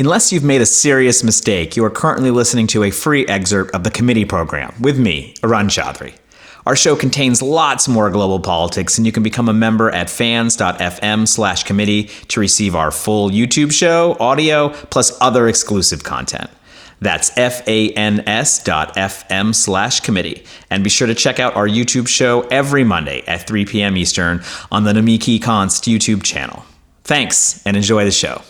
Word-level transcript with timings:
Unless 0.00 0.32
you've 0.32 0.44
made 0.44 0.60
a 0.60 0.66
serious 0.66 1.24
mistake, 1.24 1.76
you 1.76 1.84
are 1.84 1.90
currently 1.90 2.30
listening 2.30 2.68
to 2.68 2.84
a 2.84 2.90
free 2.92 3.26
excerpt 3.26 3.74
of 3.74 3.82
the 3.82 3.90
committee 3.90 4.24
program 4.24 4.72
with 4.80 4.96
me, 4.96 5.34
Arun 5.42 5.66
Chaudhary. 5.66 6.14
Our 6.66 6.76
show 6.76 6.94
contains 6.94 7.42
lots 7.42 7.88
more 7.88 8.08
global 8.08 8.38
politics, 8.38 8.96
and 8.96 9.04
you 9.04 9.10
can 9.10 9.24
become 9.24 9.48
a 9.48 9.52
member 9.52 9.90
at 9.90 10.08
fans.fm 10.08 11.26
slash 11.26 11.64
committee 11.64 12.04
to 12.28 12.38
receive 12.38 12.76
our 12.76 12.92
full 12.92 13.28
YouTube 13.28 13.72
show, 13.72 14.16
audio, 14.20 14.68
plus 14.68 15.20
other 15.20 15.48
exclusive 15.48 16.04
content. 16.04 16.48
That's 17.00 17.36
F-A-N-S 17.36 18.62
dot 18.62 18.96
F-M 18.96 19.52
slash 19.52 19.98
committee. 19.98 20.44
And 20.70 20.84
be 20.84 20.90
sure 20.90 21.08
to 21.08 21.14
check 21.14 21.40
out 21.40 21.56
our 21.56 21.66
YouTube 21.66 22.06
show 22.06 22.42
every 22.52 22.84
Monday 22.84 23.24
at 23.26 23.48
3 23.48 23.64
p.m. 23.64 23.96
Eastern 23.96 24.44
on 24.70 24.84
the 24.84 24.92
Nomiki 24.92 25.40
Konst 25.40 25.92
YouTube 25.92 26.22
channel. 26.22 26.64
Thanks, 27.02 27.66
and 27.66 27.76
enjoy 27.76 28.04
the 28.04 28.12
show. 28.12 28.42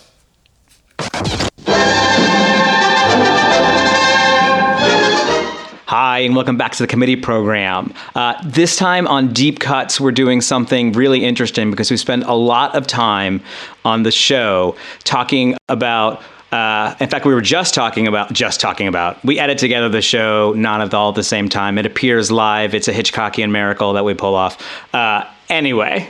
Hi, 5.91 6.19
and 6.19 6.37
welcome 6.37 6.57
back 6.59 6.73
to 6.73 6.83
the 6.83 6.87
committee 6.87 7.17
program. 7.17 7.95
Uh, 8.15 8.35
this 8.45 8.77
time 8.77 9.07
on 9.07 9.33
Deep 9.33 9.59
Cuts, 9.59 9.99
we're 10.01 10.13
doing 10.13 10.41
something 10.41 10.93
really 10.93 11.25
interesting 11.25 11.71
because 11.71 11.91
we 11.91 11.97
spend 11.97 12.25
a 12.25 12.35
lot 12.35 12.75
of 12.75 12.87
time 12.87 13.41
on 13.85 14.03
the 14.03 14.11
show 14.11 14.77
talking 15.05 15.57
about. 15.69 16.21
Uh, 16.53 16.95
in 17.01 17.09
fact, 17.09 17.25
we 17.25 17.33
were 17.33 17.41
just 17.41 17.73
talking 17.73 18.07
about 18.07 18.33
just 18.33 18.61
talking 18.61 18.87
about. 18.87 19.25
We 19.25 19.39
edit 19.39 19.59
together 19.59 19.89
the 19.89 20.03
show, 20.03 20.53
not 20.55 20.81
at 20.81 20.93
all 20.93 21.11
at 21.11 21.15
the 21.15 21.23
same 21.23 21.49
time. 21.49 21.79
It 21.79 21.87
appears 21.87 22.31
live. 22.31 22.75
It's 22.75 22.89
a 22.89 22.93
Hitchcockian 22.93 23.51
miracle 23.51 23.95
that 23.95 24.05
we 24.05 24.13
pull 24.13 24.35
off. 24.35 24.59
Uh, 24.95 25.25
Anyway, 25.49 26.09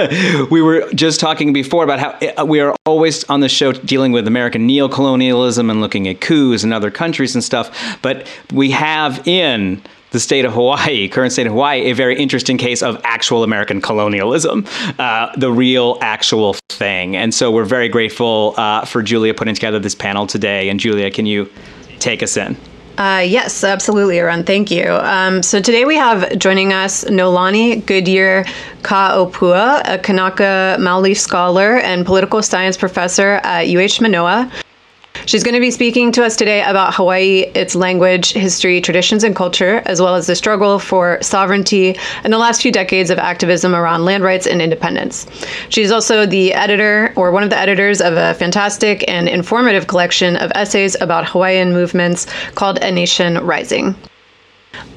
we 0.50 0.60
were 0.60 0.90
just 0.92 1.20
talking 1.20 1.52
before 1.52 1.84
about 1.84 2.00
how 2.00 2.42
uh, 2.42 2.44
we 2.44 2.58
are 2.58 2.74
always 2.84 3.22
on 3.24 3.40
the 3.40 3.48
show 3.48 3.72
dealing 3.72 4.10
with 4.10 4.26
American 4.26 4.68
neocolonialism 4.68 5.70
and 5.70 5.80
looking 5.80 6.08
at 6.08 6.20
coups 6.20 6.64
in 6.64 6.72
other 6.72 6.90
countries 6.90 7.34
and 7.34 7.44
stuff. 7.44 7.98
But 8.02 8.26
we 8.52 8.72
have 8.72 9.26
in 9.26 9.82
the 10.10 10.18
state 10.20 10.44
of 10.44 10.52
Hawaii, 10.52 11.08
current 11.08 11.32
state 11.32 11.46
of 11.46 11.52
Hawaii, 11.52 11.90
a 11.90 11.94
very 11.94 12.18
interesting 12.18 12.58
case 12.58 12.82
of 12.82 13.00
actual 13.04 13.44
American 13.44 13.80
colonialism, 13.80 14.66
uh, 14.98 15.34
the 15.36 15.50
real, 15.50 15.98
actual 16.00 16.54
thing. 16.68 17.16
And 17.16 17.32
so 17.32 17.50
we're 17.50 17.64
very 17.64 17.88
grateful 17.88 18.54
uh, 18.56 18.84
for 18.84 19.02
Julia 19.02 19.32
putting 19.32 19.54
together 19.54 19.78
this 19.78 19.94
panel 19.94 20.26
today. 20.26 20.68
And 20.68 20.78
Julia, 20.80 21.10
can 21.10 21.24
you 21.24 21.50
take 21.98 22.22
us 22.22 22.36
in? 22.36 22.56
Uh, 23.02 23.18
yes, 23.18 23.64
absolutely, 23.64 24.20
Arun. 24.20 24.44
Thank 24.44 24.70
you. 24.70 24.84
Um, 24.92 25.42
so 25.42 25.60
today 25.60 25.84
we 25.84 25.96
have 25.96 26.38
joining 26.38 26.72
us 26.72 27.02
Noelani 27.02 27.84
Goodyear 27.84 28.44
Ka'opua, 28.82 29.82
a 29.84 29.98
Kanaka 29.98 30.76
Maoli 30.78 31.16
scholar 31.16 31.78
and 31.78 32.06
political 32.06 32.42
science 32.42 32.76
professor 32.76 33.40
at 33.42 33.64
UH 33.66 34.00
Manoa. 34.00 34.48
She's 35.26 35.44
going 35.44 35.54
to 35.54 35.60
be 35.60 35.70
speaking 35.70 36.10
to 36.12 36.24
us 36.24 36.36
today 36.36 36.62
about 36.64 36.94
Hawaii, 36.94 37.44
its 37.54 37.74
language, 37.74 38.32
history, 38.32 38.80
traditions, 38.80 39.22
and 39.22 39.36
culture, 39.36 39.82
as 39.86 40.00
well 40.00 40.16
as 40.16 40.26
the 40.26 40.34
struggle 40.34 40.78
for 40.78 41.18
sovereignty 41.22 41.96
and 42.24 42.32
the 42.32 42.38
last 42.38 42.60
few 42.60 42.72
decades 42.72 43.10
of 43.10 43.18
activism 43.18 43.74
around 43.74 44.04
land 44.04 44.24
rights 44.24 44.46
and 44.46 44.60
independence. 44.60 45.26
She's 45.68 45.92
also 45.92 46.26
the 46.26 46.52
editor, 46.54 47.12
or 47.16 47.30
one 47.30 47.44
of 47.44 47.50
the 47.50 47.58
editors, 47.58 48.00
of 48.00 48.14
a 48.16 48.34
fantastic 48.34 49.04
and 49.08 49.28
informative 49.28 49.86
collection 49.86 50.36
of 50.36 50.50
essays 50.54 51.00
about 51.00 51.28
Hawaiian 51.28 51.72
movements 51.72 52.26
called 52.54 52.78
A 52.82 52.90
Nation 52.90 53.38
Rising. 53.44 53.94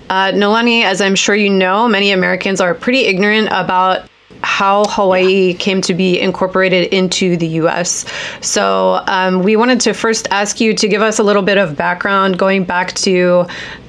Uh, 0.10 0.32
Noelani, 0.32 0.84
as 0.84 1.02
I'm 1.02 1.16
sure 1.16 1.36
you 1.36 1.50
know, 1.50 1.88
many 1.88 2.12
Americans 2.12 2.62
are 2.62 2.74
pretty 2.74 3.06
ignorant 3.06 3.50
about 3.52 4.08
how 4.44 4.86
Hawaii 4.86 5.52
yeah. 5.52 5.58
came 5.58 5.82
to 5.82 5.94
be 5.94 6.20
incorporated 6.20 6.94
into 6.94 7.38
the 7.38 7.48
US. 7.62 8.06
So 8.42 9.04
um, 9.08 9.44
we 9.44 9.56
wanted 9.56 9.82
to 9.82 9.94
first 9.94 10.28
ask 10.32 10.60
you 10.60 10.74
to 10.74 10.88
give 10.88 11.02
us 11.02 11.20
a 11.20 11.24
little 11.24 11.42
bit 11.42 11.58
of 11.58 11.76
background 11.76 12.38
going 12.38 12.64
back 12.64 12.94
to 12.94 13.46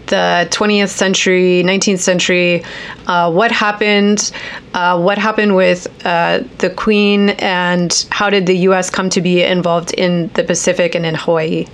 the 0.06 0.46
20th 0.50 0.88
century, 0.88 1.62
19th 1.64 1.98
century, 1.98 2.64
uh, 3.06 3.30
what 3.30 3.50
happened, 3.50 4.30
uh, 4.74 5.00
what 5.00 5.18
happened 5.18 5.56
with 5.56 5.86
uh, 6.06 6.42
the 6.58 6.70
Queen, 6.70 7.30
and 7.30 8.06
how 8.10 8.30
did 8.30 8.46
the 8.46 8.56
U.S. 8.68 8.88
come 8.88 9.10
to 9.10 9.20
be 9.20 9.42
involved 9.42 9.92
in 9.94 10.28
the 10.34 10.44
Pacific 10.44 10.94
and 10.94 11.04
in 11.04 11.14
Hawaii? 11.14 11.66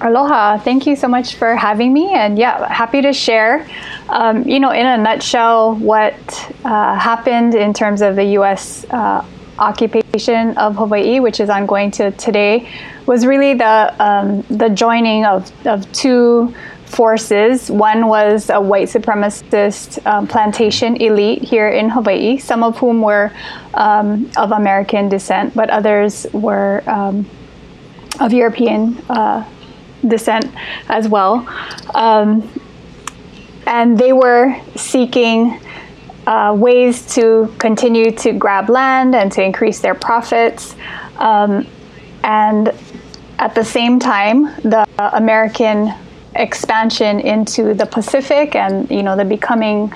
Aloha. 0.00 0.58
Thank 0.58 0.86
you 0.86 0.94
so 0.94 1.08
much 1.08 1.36
for 1.36 1.56
having 1.56 1.92
me. 1.92 2.12
And 2.12 2.38
yeah, 2.38 2.70
happy 2.70 3.00
to 3.00 3.12
share, 3.12 3.66
um, 4.08 4.46
you 4.46 4.60
know, 4.60 4.70
in 4.70 4.84
a 4.84 4.98
nutshell, 4.98 5.74
what 5.76 6.14
uh, 6.64 6.98
happened 6.98 7.54
in 7.54 7.72
terms 7.72 8.02
of 8.02 8.14
the 8.16 8.24
U.S. 8.40 8.84
Uh, 8.90 9.24
occupation 9.58 10.56
of 10.58 10.76
Hawaii, 10.76 11.20
which 11.20 11.40
is 11.40 11.48
ongoing 11.48 11.90
to 11.92 12.10
today, 12.12 12.68
was 13.06 13.24
really 13.24 13.54
the, 13.54 13.94
um, 13.98 14.42
the 14.50 14.68
joining 14.68 15.24
of, 15.24 15.50
of 15.66 15.90
two 15.92 16.54
forces. 16.84 17.70
One 17.70 18.06
was 18.06 18.50
a 18.50 18.60
white 18.60 18.88
supremacist 18.88 20.04
um, 20.06 20.26
plantation 20.26 20.96
elite 20.96 21.42
here 21.42 21.68
in 21.68 21.88
Hawaii, 21.88 22.36
some 22.36 22.62
of 22.62 22.76
whom 22.76 23.00
were 23.00 23.32
um, 23.72 24.30
of 24.36 24.52
American 24.52 25.08
descent, 25.08 25.54
but 25.54 25.70
others 25.70 26.26
were 26.32 26.82
um, 26.86 27.26
of 28.20 28.32
European 28.32 28.96
uh, 29.08 29.44
descent 30.06 30.46
as 30.88 31.08
well. 31.08 31.46
Um, 31.94 32.48
and 33.66 33.98
they 33.98 34.12
were 34.12 34.60
seeking 34.76 35.60
uh, 36.26 36.54
ways 36.56 37.14
to 37.14 37.52
continue 37.58 38.10
to 38.10 38.32
grab 38.32 38.68
land 38.68 39.14
and 39.14 39.30
to 39.32 39.42
increase 39.42 39.80
their 39.80 39.94
profits. 39.94 40.74
Um, 41.16 41.66
and 42.24 42.72
at 43.38 43.54
the 43.54 43.64
same 43.64 43.98
time, 43.98 44.44
the 44.62 44.86
American 44.98 45.92
expansion 46.34 47.20
into 47.20 47.74
the 47.74 47.86
Pacific 47.86 48.54
and 48.54 48.90
you 48.90 49.02
know 49.02 49.16
the 49.16 49.24
becoming 49.24 49.92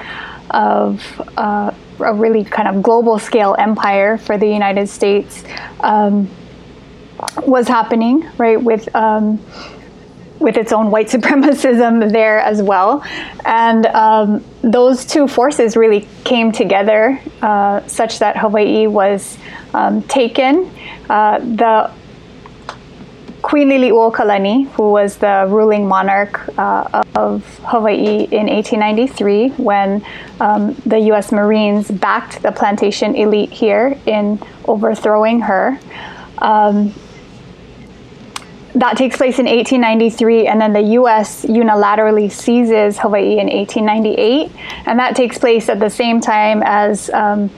of 0.50 1.02
uh, 1.36 1.70
a 2.00 2.14
really 2.14 2.44
kind 2.44 2.68
of 2.68 2.82
global 2.82 3.18
scale 3.18 3.54
empire 3.58 4.16
for 4.18 4.38
the 4.38 4.46
United 4.46 4.88
States 4.88 5.44
um, 5.80 6.28
was 7.46 7.68
happening, 7.68 8.28
right? 8.38 8.60
With 8.60 8.94
um, 8.94 9.38
with 10.40 10.56
its 10.56 10.72
own 10.72 10.90
white 10.90 11.08
supremacism 11.16 12.10
there 12.10 12.40
as 12.40 12.60
well. 12.62 13.04
And 13.44 13.86
um, 13.86 14.44
those 14.62 15.04
two 15.04 15.28
forces 15.28 15.76
really 15.76 16.08
came 16.24 16.50
together 16.50 17.20
uh, 17.42 17.86
such 17.86 18.18
that 18.18 18.36
Hawaii 18.36 18.86
was 18.88 19.38
um, 19.72 20.02
taken. 20.02 20.70
Uh, 21.08 21.38
the 21.38 21.90
Queen 23.42 23.70
Liliuokalani, 23.70 24.68
who 24.72 24.90
was 24.90 25.16
the 25.16 25.46
ruling 25.48 25.88
monarch 25.88 26.46
uh, 26.58 27.02
of 27.14 27.42
Hawaii 27.64 28.24
in 28.24 28.46
1893, 28.48 29.48
when 29.50 30.04
um, 30.40 30.74
the 30.84 30.98
U.S. 31.10 31.32
Marines 31.32 31.90
backed 31.90 32.42
the 32.42 32.52
plantation 32.52 33.14
elite 33.14 33.50
here 33.50 33.98
in 34.04 34.38
overthrowing 34.66 35.40
her. 35.40 35.78
Um, 36.38 36.94
that 38.75 38.97
takes 38.97 39.16
place 39.16 39.38
in 39.38 39.47
1893, 39.47 40.47
and 40.47 40.60
then 40.60 40.72
the 40.72 40.82
U.S. 41.00 41.44
unilaterally 41.44 42.31
seizes 42.31 42.98
Hawaii 42.98 43.38
in 43.38 43.48
1898, 43.48 44.53
and 44.86 44.98
that 44.98 45.16
takes 45.16 45.38
place 45.38 45.69
at 45.69 45.81
the 45.81 45.91
same 45.91 46.20
time 46.20 46.62
as 46.64 47.10
um, 47.10 47.50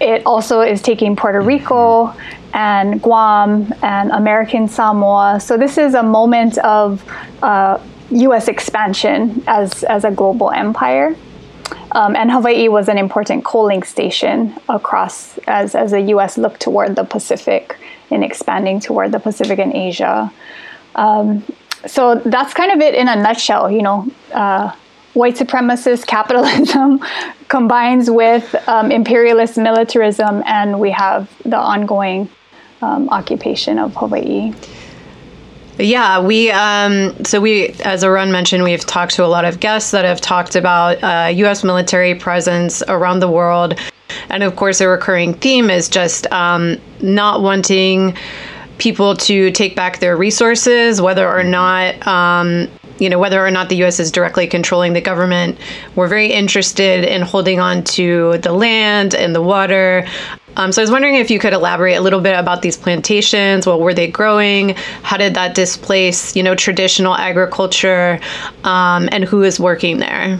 it 0.00 0.26
also 0.26 0.60
is 0.60 0.82
taking 0.82 1.14
Puerto 1.14 1.40
Rico 1.40 2.14
and 2.52 3.00
Guam 3.00 3.72
and 3.82 4.10
American 4.10 4.68
Samoa. 4.68 5.38
So 5.40 5.56
this 5.56 5.78
is 5.78 5.94
a 5.94 6.02
moment 6.02 6.58
of 6.58 7.04
uh, 7.42 7.78
U.S. 8.10 8.48
expansion 8.48 9.42
as 9.46 9.84
as 9.84 10.04
a 10.04 10.10
global 10.10 10.50
empire. 10.50 11.14
Um, 11.92 12.16
and 12.16 12.30
Hawaii 12.30 12.68
was 12.68 12.88
an 12.88 12.98
important 12.98 13.44
coaling 13.44 13.84
station 13.84 14.54
across 14.68 15.38
as, 15.46 15.74
as 15.74 15.92
the 15.92 16.00
U.S. 16.00 16.36
looked 16.36 16.60
toward 16.60 16.96
the 16.96 17.04
Pacific 17.04 17.78
in 18.10 18.22
expanding 18.22 18.80
toward 18.80 19.12
the 19.12 19.18
Pacific 19.18 19.58
and 19.58 19.72
Asia. 19.72 20.32
Um, 20.94 21.44
so 21.86 22.16
that's 22.24 22.54
kind 22.54 22.72
of 22.72 22.80
it 22.80 22.94
in 22.94 23.08
a 23.08 23.16
nutshell. 23.16 23.70
You 23.70 23.82
know, 23.82 24.10
uh, 24.32 24.74
white 25.14 25.36
supremacist 25.36 26.06
capitalism 26.16 27.00
combines 27.48 28.10
with 28.10 28.54
um, 28.68 28.90
imperialist 28.90 29.56
militarism, 29.56 30.42
and 30.46 30.80
we 30.80 30.90
have 30.90 31.30
the 31.44 31.58
ongoing 31.58 32.28
um, 32.82 33.08
occupation 33.08 33.78
of 33.78 33.94
Hawaii. 33.96 34.52
Yeah, 35.78 36.20
we 36.20 36.52
um, 36.52 37.24
so 37.24 37.40
we, 37.40 37.70
as 37.84 38.04
Arun 38.04 38.30
mentioned, 38.30 38.62
we've 38.62 38.86
talked 38.86 39.14
to 39.16 39.24
a 39.24 39.26
lot 39.26 39.44
of 39.44 39.58
guests 39.58 39.90
that 39.90 40.04
have 40.04 40.20
talked 40.20 40.54
about 40.54 41.02
uh, 41.02 41.30
U.S. 41.34 41.64
military 41.64 42.14
presence 42.14 42.80
around 42.86 43.18
the 43.18 43.28
world 43.28 43.74
and 44.30 44.42
of 44.42 44.56
course, 44.56 44.80
a 44.80 44.88
recurring 44.88 45.34
theme 45.34 45.70
is 45.70 45.88
just 45.88 46.30
um, 46.32 46.78
not 47.00 47.42
wanting 47.42 48.16
people 48.78 49.16
to 49.16 49.50
take 49.52 49.76
back 49.76 50.00
their 50.00 50.16
resources, 50.16 51.00
whether 51.00 51.28
or 51.28 51.44
not. 51.44 52.06
Um, 52.06 52.68
you 53.00 53.10
know 53.10 53.18
whether 53.18 53.44
or 53.44 53.50
not 53.50 53.70
the 53.70 53.76
U.S. 53.78 53.98
is 53.98 54.12
directly 54.12 54.46
controlling 54.46 54.92
the 54.92 55.00
government. 55.00 55.58
We're 55.96 56.06
very 56.06 56.30
interested 56.32 57.04
in 57.04 57.22
holding 57.22 57.58
on 57.58 57.82
to 57.84 58.38
the 58.38 58.52
land 58.52 59.16
and 59.16 59.34
the 59.34 59.42
water, 59.42 60.06
Um, 60.56 60.70
so 60.70 60.80
I 60.80 60.84
was 60.84 60.90
wondering 60.90 61.16
if 61.16 61.30
you 61.30 61.38
could 61.38 61.52
elaborate 61.52 61.94
a 61.94 62.00
little 62.00 62.20
bit 62.20 62.38
about 62.38 62.62
these 62.62 62.76
plantations. 62.76 63.66
What 63.66 63.80
were 63.80 63.94
they 63.94 64.06
growing? 64.06 64.70
How 65.02 65.16
did 65.16 65.34
that 65.34 65.54
displace, 65.54 66.36
you 66.36 66.42
know, 66.42 66.54
traditional 66.54 67.14
agriculture? 67.16 68.20
Um, 68.62 69.08
and 69.10 69.24
who 69.24 69.42
is 69.42 69.58
working 69.58 69.98
there? 69.98 70.38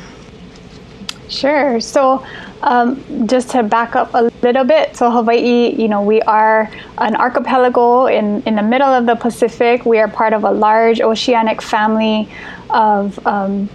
Sure. 1.29 1.81
So 1.81 2.25
um, 2.65 3.27
just 3.27 3.51
to 3.51 3.63
back 3.63 3.95
up 3.95 4.11
a 4.15 4.31
little 4.43 4.65
bit, 4.65 4.97
so 4.97 5.11
Hawaii, 5.11 5.75
you 5.81 5.87
know, 5.87 6.03
we 6.03 6.23
are 6.23 6.71
an 6.99 7.15
archipelago 7.15 8.07
in, 8.07 8.43
in 8.45 8.57
the 8.57 8.63
middle 8.63 8.89
of 8.89 9.05
the 9.05 9.15
Pacific. 9.15 9.85
We 9.85 9.99
are 9.99 10.09
part 10.09 10.33
of 10.33 10.45
a 10.45 10.51
large 10.51 11.03
oceanic 11.03 11.61
family 11.61 12.29
of 12.71 13.25
um, 13.27 13.69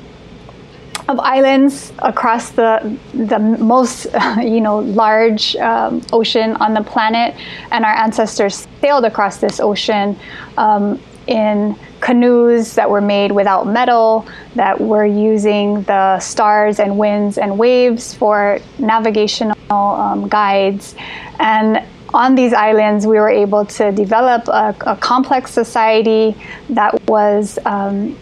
of 1.08 1.20
islands 1.20 1.92
across 2.00 2.52
the 2.52 2.98
the 3.14 3.40
most 3.40 4.06
you 4.42 4.62
know 4.62 4.80
large 4.80 5.56
um, 5.58 6.02
ocean 6.12 6.56
on 6.58 6.74
the 6.74 6.84
planet, 6.84 7.36
and 7.72 7.86
our 7.86 7.94
ancestors 7.94 8.68
sailed 8.82 9.06
across 9.06 9.38
this 9.38 9.60
ocean 9.60 10.18
um, 10.58 11.00
in 11.28 11.76
canoes 12.02 12.76
that 12.76 12.90
were 12.90 13.02
made 13.02 13.32
without 13.32 13.68
metal, 13.68 14.28
that 14.56 14.80
were 14.80 15.06
using 15.06 15.84
the 15.84 16.20
stars 16.20 16.80
and 16.80 16.98
winds 16.98 17.38
and 17.38 17.58
waves 17.58 18.14
for 18.14 18.60
navigational 18.78 19.58
um, 19.72 20.28
guides. 20.28 20.96
And 21.40 21.84
on 22.14 22.36
these 22.36 22.54
islands, 22.54 23.06
we 23.06 23.20
were 23.20 23.30
able 23.30 23.66
to 23.66 23.92
develop 23.92 24.48
a, 24.48 24.76
a 24.82 24.96
complex 24.96 25.52
society 25.52 26.36
that 26.70 27.08
was 27.08 27.60
um, 27.66 28.16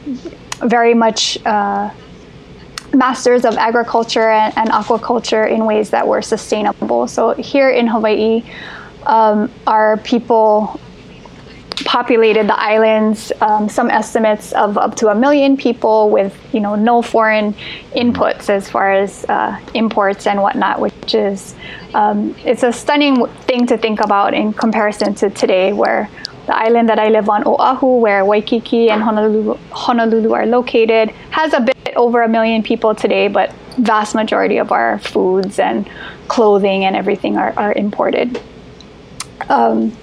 very 0.66 0.94
much. 0.94 1.38
Uh, 1.46 1.92
masters 2.94 3.44
of 3.46 3.56
agriculture 3.58 4.30
and, 4.30 4.58
and, 4.58 4.70
aquaculture 4.70 5.52
in 5.52 5.66
ways 5.66 5.90
that 5.90 6.08
were 6.08 6.22
sustainable. 6.22 7.06
So 7.08 7.34
here 7.34 7.70
in 7.70 7.86
Hawaii, 7.86 8.44
um, 9.06 9.52
our 9.68 9.98
people 9.98 10.80
populated 11.86 12.48
the 12.48 12.60
islands. 12.60 13.32
Um, 13.42 13.70
some 13.70 13.90
estimates 13.90 14.52
of 14.54 14.78
up 14.78 14.96
to 14.96 15.10
a 15.10 15.16
million 15.16 15.58
people 15.58 16.10
with 16.10 16.38
you 16.54 16.60
know 16.60 16.76
no 16.76 17.02
foreign 17.02 17.54
inputs 17.96 18.50
as 18.50 18.70
far 18.70 18.92
as 18.92 19.26
uh, 19.26 19.60
imports 19.74 20.28
and 20.28 20.42
whatnot, 20.42 20.80
which 20.80 21.14
is 21.14 21.56
um, 21.94 22.36
it's 22.46 22.64
a 22.64 22.72
stunning 22.72 23.26
thing 23.48 23.68
to 23.68 23.78
think 23.78 24.00
about 24.00 24.34
in 24.34 24.54
comparison 24.54 25.14
to 25.16 25.30
today, 25.30 25.74
where 25.74 26.10
the 26.48 26.56
island 26.56 26.90
that 26.90 26.98
I 26.98 27.10
live 27.10 27.30
on, 27.30 27.44
Oahu, 27.46 27.98
where 27.98 28.24
Waikiki 28.26 28.90
and 28.90 29.04
Honolulu, 29.04 29.58
Honolulu 29.72 30.34
are 30.34 30.46
located, 30.46 31.10
has 31.32 31.54
a 31.54 31.60
bit 31.60 31.76
over 31.96 32.24
a 32.24 32.30
million 32.30 32.64
people 32.64 32.96
today, 32.96 33.28
but 33.28 33.54
vast 33.78 34.16
majority 34.16 34.58
of 34.58 34.72
our 34.72 34.98
foods 35.00 35.60
and 35.60 35.90
clothing 36.28 36.86
and 36.86 36.96
everything 36.96 37.38
are, 37.38 37.54
are 37.58 37.74
imported. 37.74 38.42
Um, 39.50 39.96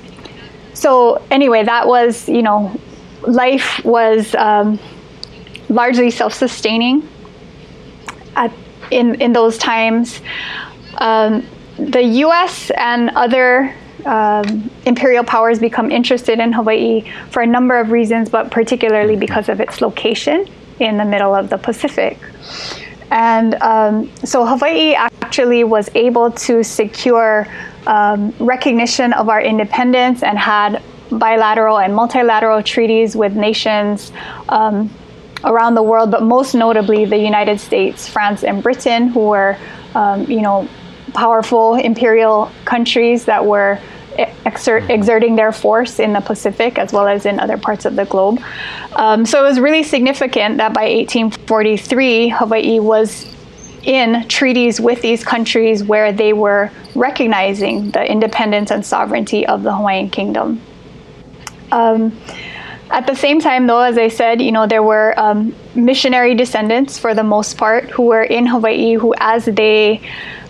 so 0.74 1.24
anyway, 1.30 1.64
that 1.64 1.86
was 1.86 2.28
you 2.28 2.42
know, 2.42 2.78
life 3.26 3.84
was 3.84 4.34
um, 4.34 4.78
largely 5.68 6.10
self-sustaining 6.10 7.08
at, 8.36 8.52
in 8.90 9.20
in 9.20 9.32
those 9.32 9.56
times. 9.58 10.20
Um, 10.98 11.46
the 11.78 12.02
U.S. 12.02 12.70
and 12.76 13.10
other 13.10 13.74
um, 14.04 14.70
imperial 14.86 15.24
powers 15.24 15.58
become 15.58 15.90
interested 15.90 16.38
in 16.38 16.52
Hawaii 16.52 17.10
for 17.30 17.42
a 17.42 17.46
number 17.46 17.78
of 17.78 17.90
reasons, 17.90 18.28
but 18.28 18.50
particularly 18.50 19.16
because 19.16 19.48
of 19.48 19.60
its 19.60 19.80
location 19.80 20.46
in 20.80 20.96
the 20.96 21.04
middle 21.04 21.34
of 21.34 21.48
the 21.50 21.58
Pacific. 21.58 22.18
And 23.10 23.54
um, 23.56 24.10
so 24.24 24.44
Hawaii 24.44 24.94
actually 24.94 25.64
was 25.64 25.88
able 25.94 26.30
to 26.32 26.62
secure 26.64 27.46
um, 27.86 28.34
recognition 28.38 29.12
of 29.12 29.28
our 29.28 29.40
independence 29.40 30.22
and 30.22 30.38
had 30.38 30.82
bilateral 31.10 31.78
and 31.78 31.94
multilateral 31.94 32.62
treaties 32.62 33.14
with 33.14 33.34
nations 33.34 34.12
um, 34.48 34.90
around 35.44 35.74
the 35.74 35.82
world, 35.82 36.10
but 36.10 36.22
most 36.22 36.54
notably 36.54 37.04
the 37.04 37.18
United 37.18 37.60
States, 37.60 38.08
France, 38.08 38.44
and 38.44 38.62
Britain, 38.62 39.08
who 39.08 39.28
were, 39.28 39.56
um, 39.94 40.24
you 40.30 40.40
know, 40.40 40.68
powerful 41.12 41.74
imperial 41.74 42.50
countries 42.64 43.26
that 43.26 43.44
were 43.44 43.78
exert, 44.46 44.88
exerting 44.90 45.36
their 45.36 45.52
force 45.52 45.98
in 45.98 46.12
the 46.12 46.20
Pacific 46.20 46.78
as 46.78 46.92
well 46.92 47.06
as 47.06 47.26
in 47.26 47.38
other 47.40 47.58
parts 47.58 47.84
of 47.84 47.96
the 47.96 48.04
globe. 48.04 48.40
Um, 48.92 49.26
so 49.26 49.44
it 49.44 49.48
was 49.48 49.60
really 49.60 49.82
significant 49.82 50.58
that 50.58 50.72
by 50.72 50.84
1843, 50.84 52.28
Hawaii 52.30 52.78
was 52.78 53.26
in 53.84 54.26
treaties 54.28 54.80
with 54.80 55.02
these 55.02 55.24
countries 55.24 55.84
where 55.84 56.12
they 56.12 56.32
were 56.32 56.70
recognizing 56.94 57.90
the 57.90 58.10
independence 58.10 58.70
and 58.70 58.84
sovereignty 58.84 59.46
of 59.46 59.62
the 59.62 59.74
Hawaiian 59.74 60.10
kingdom. 60.10 60.60
Um, 61.70 62.18
at 62.90 63.06
the 63.06 63.14
same 63.14 63.40
time, 63.40 63.66
though, 63.66 63.80
as 63.80 63.98
I 63.98 64.08
said, 64.08 64.40
you 64.40 64.52
know, 64.52 64.66
there 64.66 64.82
were 64.82 65.18
um, 65.18 65.54
missionary 65.74 66.34
descendants 66.34 66.98
for 66.98 67.14
the 67.14 67.24
most 67.24 67.56
part 67.56 67.90
who 67.90 68.04
were 68.04 68.22
in 68.22 68.46
Hawaii 68.46 68.94
who, 68.94 69.14
as 69.18 69.46
they 69.46 70.00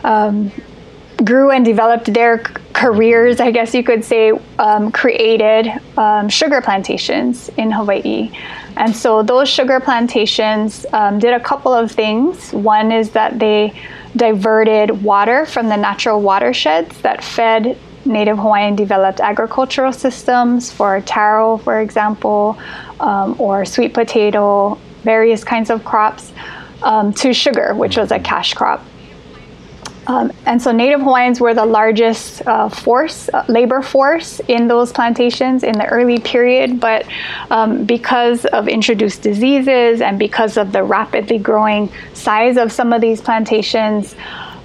um, 0.02 0.52
grew 1.24 1.50
and 1.50 1.64
developed 1.64 2.12
their 2.12 2.38
careers, 2.74 3.40
I 3.40 3.50
guess 3.50 3.74
you 3.74 3.82
could 3.82 4.04
say, 4.04 4.32
um, 4.58 4.90
created 4.92 5.70
um, 5.96 6.28
sugar 6.28 6.60
plantations 6.60 7.48
in 7.56 7.70
Hawaii. 7.70 8.30
And 8.76 8.94
so 8.94 9.22
those 9.22 9.48
sugar 9.48 9.78
plantations 9.80 10.84
um, 10.92 11.18
did 11.18 11.32
a 11.32 11.40
couple 11.40 11.72
of 11.72 11.92
things. 11.92 12.52
One 12.52 12.90
is 12.90 13.10
that 13.10 13.38
they 13.38 13.72
diverted 14.16 15.02
water 15.02 15.46
from 15.46 15.68
the 15.68 15.76
natural 15.76 16.20
watersheds 16.20 17.00
that 17.02 17.22
fed 17.22 17.78
Native 18.04 18.36
Hawaiian 18.36 18.76
developed 18.76 19.20
agricultural 19.20 19.92
systems 19.92 20.70
for 20.70 21.00
taro, 21.00 21.56
for 21.58 21.80
example, 21.80 22.58
um, 23.00 23.34
or 23.38 23.64
sweet 23.64 23.94
potato, 23.94 24.78
various 25.02 25.42
kinds 25.42 25.70
of 25.70 25.84
crops, 25.84 26.32
um, 26.82 27.12
to 27.14 27.32
sugar, 27.32 27.74
which 27.74 27.96
was 27.96 28.10
a 28.10 28.18
cash 28.18 28.54
crop. 28.54 28.84
Um, 30.06 30.32
and 30.44 30.60
so 30.60 30.70
Native 30.70 31.00
Hawaiians 31.00 31.40
were 31.40 31.54
the 31.54 31.64
largest 31.64 32.46
uh, 32.46 32.68
force, 32.68 33.28
uh, 33.32 33.44
labor 33.48 33.80
force 33.80 34.40
in 34.48 34.68
those 34.68 34.92
plantations 34.92 35.62
in 35.62 35.72
the 35.72 35.86
early 35.86 36.18
period. 36.18 36.78
But 36.78 37.06
um, 37.50 37.84
because 37.84 38.44
of 38.46 38.68
introduced 38.68 39.22
diseases 39.22 40.00
and 40.00 40.18
because 40.18 40.56
of 40.56 40.72
the 40.72 40.82
rapidly 40.82 41.38
growing 41.38 41.90
size 42.12 42.56
of 42.56 42.70
some 42.70 42.92
of 42.92 43.00
these 43.00 43.20
plantations, 43.20 44.14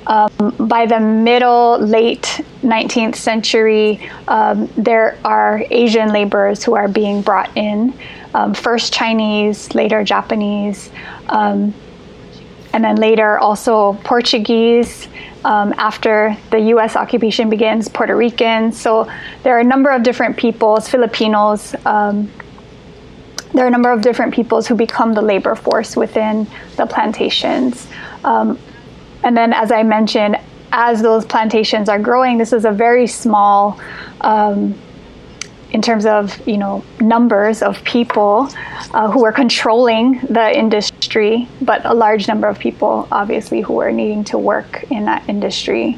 um, 0.07 0.56
by 0.59 0.86
the 0.88 1.00
middle, 1.00 1.77
late 1.80 2.41
19th 2.63 3.15
century, 3.15 4.09
um, 4.27 4.68
there 4.75 5.18
are 5.24 5.63
Asian 5.69 6.10
laborers 6.10 6.63
who 6.63 6.74
are 6.74 6.88
being 6.88 7.22
brought 7.22 7.55
in. 7.55 7.93
Um, 8.34 8.53
first 8.53 8.93
Chinese, 8.93 9.74
later 9.74 10.03
Japanese, 10.03 10.91
um, 11.29 11.74
and 12.74 12.84
then 12.84 12.98
later 12.98 13.39
also 13.39 13.93
Portuguese 14.03 15.08
um, 15.46 15.74
after 15.77 16.36
the 16.51 16.60
US 16.74 16.96
occupation 16.96 17.50
begins, 17.50 17.88
Puerto 17.88 18.15
Ricans. 18.15 18.79
So 18.79 19.10
there 19.43 19.55
are 19.55 19.60
a 19.60 19.63
number 19.63 19.89
of 19.89 20.03
different 20.03 20.38
peoples, 20.38 20.88
Filipinos. 20.89 21.75
Um, 21.86 22.31
there 23.53 23.63
are 23.65 23.67
a 23.67 23.72
number 23.72 23.91
of 23.91 24.01
different 24.01 24.34
peoples 24.34 24.67
who 24.67 24.75
become 24.75 25.13
the 25.13 25.22
labor 25.22 25.55
force 25.55 25.96
within 25.96 26.48
the 26.75 26.86
plantations. 26.86 27.88
Um, 28.24 28.60
and 29.24 29.36
then, 29.36 29.53
as 29.53 29.72
I 29.72 29.84
mentioned, 29.84 30.38
as 30.72 31.01
those 31.01 31.25
plantations 31.25 31.89
are 31.89 32.00
growing, 32.00 32.38
this 32.38 32.53
is 32.53 32.65
a 32.65 32.72
very 32.72 33.08
small 33.08 33.79
um, 34.22 34.75
in 35.71 35.81
terms 35.81 36.05
of 36.05 36.47
you 36.47 36.57
know 36.57 36.83
numbers 36.99 37.61
of 37.61 37.83
people 37.83 38.49
uh, 38.93 39.09
who 39.11 39.23
are 39.25 39.31
controlling 39.31 40.19
the 40.21 40.57
industry, 40.57 41.47
but 41.61 41.85
a 41.85 41.93
large 41.93 42.27
number 42.27 42.47
of 42.47 42.57
people, 42.59 43.07
obviously, 43.11 43.61
who 43.61 43.79
are 43.79 43.91
needing 43.91 44.23
to 44.25 44.38
work 44.38 44.83
in 44.89 45.05
that 45.05 45.27
industry, 45.29 45.97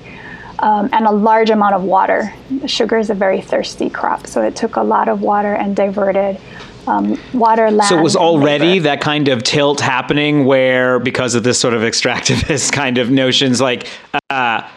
um, 0.59 0.89
and 0.91 1.05
a 1.05 1.11
large 1.11 1.49
amount 1.49 1.75
of 1.75 1.83
water. 1.83 2.33
Sugar 2.65 2.97
is 2.97 3.09
a 3.09 3.13
very 3.13 3.41
thirsty 3.41 3.89
crop, 3.89 4.27
so 4.27 4.41
it 4.41 4.55
took 4.55 4.75
a 4.75 4.83
lot 4.83 5.07
of 5.07 5.21
water 5.21 5.53
and 5.53 5.75
diverted. 5.75 6.39
Um, 6.87 7.19
water, 7.31 7.69
land. 7.69 7.89
So 7.89 7.99
it 7.99 8.01
was 8.01 8.15
already 8.15 8.79
that 8.79 9.01
kind 9.01 9.27
of 9.27 9.43
tilt 9.43 9.79
happening 9.79 10.45
where, 10.45 10.97
because 10.97 11.35
of 11.35 11.43
this 11.43 11.59
sort 11.59 11.75
of 11.75 11.83
extractivist 11.83 12.71
kind 12.73 12.97
of 12.97 13.11
notions, 13.11 13.61
like 13.61 13.87
uh, 14.31 14.67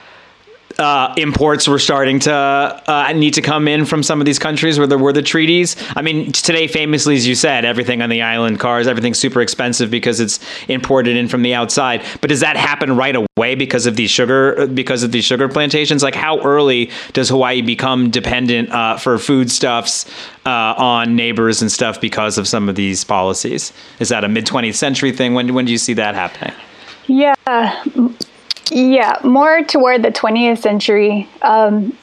uh, 0.79 1.15
imports 1.17 1.69
were 1.69 1.79
starting 1.79 2.19
to 2.21 2.33
uh, 2.33 3.13
need 3.15 3.35
to 3.35 3.43
come 3.43 3.69
in 3.69 3.85
from 3.85 4.03
some 4.03 4.21
of 4.21 4.25
these 4.25 4.39
countries 4.39 4.79
where 4.79 4.87
there 4.87 4.99
were 4.99 5.13
the 5.13 5.23
treaties. 5.23 5.77
I 5.97 6.03
mean, 6.03 6.33
today, 6.33 6.67
famously, 6.67 7.17
as 7.17 7.27
you 7.27 7.35
said, 7.35 7.65
everything 7.65 8.03
on 8.03 8.11
the 8.11 8.23
island, 8.23 8.61
cars, 8.61 8.87
everything's 8.87 9.19
super 9.19 9.41
expensive 9.41 9.91
because 9.91 10.21
it's 10.21 10.41
imported 10.69 11.17
in 11.17 11.29
from 11.29 11.43
the 11.43 11.55
outside. 11.55 12.05
But 12.21 12.31
does 12.31 12.41
that 12.41 12.57
happen 12.57 12.97
right 12.97 13.15
away 13.15 13.55
because 13.55 13.87
of 13.87 13.97
these 13.97 14.11
sugar 14.11 14.67
because 14.67 15.03
of 15.03 15.13
these 15.13 15.25
sugar 15.25 15.49
plantations? 15.49 16.03
Like, 16.03 16.15
how 16.15 16.41
early 16.41 16.91
does 17.13 17.29
Hawaii 17.29 17.63
become 17.63 18.11
dependent 18.11 18.71
uh, 18.71 18.97
for 18.97 19.19
foodstuffs 19.19 20.07
uh, 20.47 20.75
on 20.77 21.17
neighbors 21.17 21.63
and 21.63 21.71
stuff 21.71 22.01
because 22.01 22.39
of 22.39 22.49
some 22.49 22.69
of 22.69 22.75
these 22.75 23.05
policies? 23.05 23.73
Is 24.01 24.09
that 24.09 24.25
a 24.25 24.29
mid 24.29 24.47
20th 24.47 24.75
century 24.75 25.13
thing? 25.13 25.35
When 25.35 25.55
when 25.55 25.65
do 25.65 25.73
you 25.73 25.79
see 25.79 25.95
that 25.95 26.15
happening? 26.15 26.55
Yeah, 27.07 27.35
yeah, 28.71 29.19
more 29.23 29.63
toward 29.63 30.03
the 30.03 30.11
20th 30.11 30.59
century. 30.59 31.29
Um, 31.43 31.97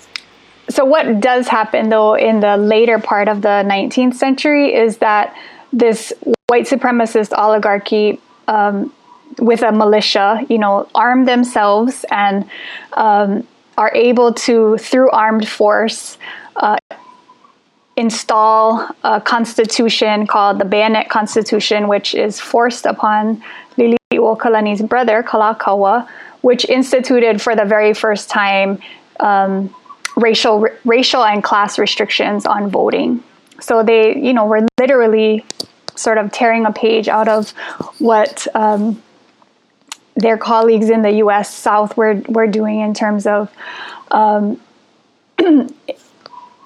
so 0.69 0.85
what 0.85 1.19
does 1.19 1.47
happen 1.47 1.89
though 1.89 2.15
in 2.15 2.39
the 2.39 2.57
later 2.57 2.99
part 2.99 3.27
of 3.27 3.41
the 3.41 3.63
19th 3.65 4.15
century 4.15 4.73
is 4.73 4.97
that 4.97 5.35
this 5.73 6.13
white 6.47 6.65
supremacist 6.65 7.37
oligarchy 7.37 8.19
um, 8.47 8.93
with 9.39 9.61
a 9.63 9.71
militia, 9.71 10.45
you 10.49 10.57
know, 10.57 10.87
arm 10.93 11.25
themselves 11.25 12.05
and 12.11 12.49
um, 12.93 13.47
are 13.77 13.91
able 13.95 14.33
to, 14.33 14.77
through 14.77 15.09
armed 15.11 15.47
force, 15.47 16.17
uh, 16.57 16.77
install 17.95 18.87
a 19.03 19.21
constitution 19.21 20.27
called 20.27 20.59
the 20.59 20.65
Bayonet 20.65 21.09
Constitution, 21.09 21.87
which 21.87 22.13
is 22.13 22.39
forced 22.39 22.85
upon 22.85 23.41
Liliuokalani's 23.77 24.81
brother, 24.81 25.23
Kalakaua, 25.23 26.07
which 26.41 26.65
instituted 26.65 27.41
for 27.41 27.55
the 27.55 27.65
very 27.65 27.93
first 27.93 28.29
time 28.29 28.79
um, 29.19 29.73
racial 30.15 30.67
racial 30.85 31.23
and 31.23 31.43
class 31.43 31.77
restrictions 31.79 32.45
on 32.45 32.69
voting. 32.69 33.23
So 33.59 33.83
they, 33.83 34.17
you 34.17 34.33
know, 34.33 34.45
were 34.45 34.65
literally 34.79 35.45
sort 35.95 36.17
of 36.17 36.31
tearing 36.31 36.65
a 36.65 36.71
page 36.71 37.07
out 37.07 37.27
of 37.27 37.51
what 37.99 38.47
um, 38.55 39.01
their 40.15 40.37
colleagues 40.37 40.89
in 40.89 41.01
the 41.01 41.11
U.S. 41.23 41.53
South 41.53 41.95
were 41.95 42.15
were 42.27 42.47
doing 42.47 42.79
in 42.79 42.93
terms 42.93 43.27
of 43.27 43.51
um, 44.09 44.59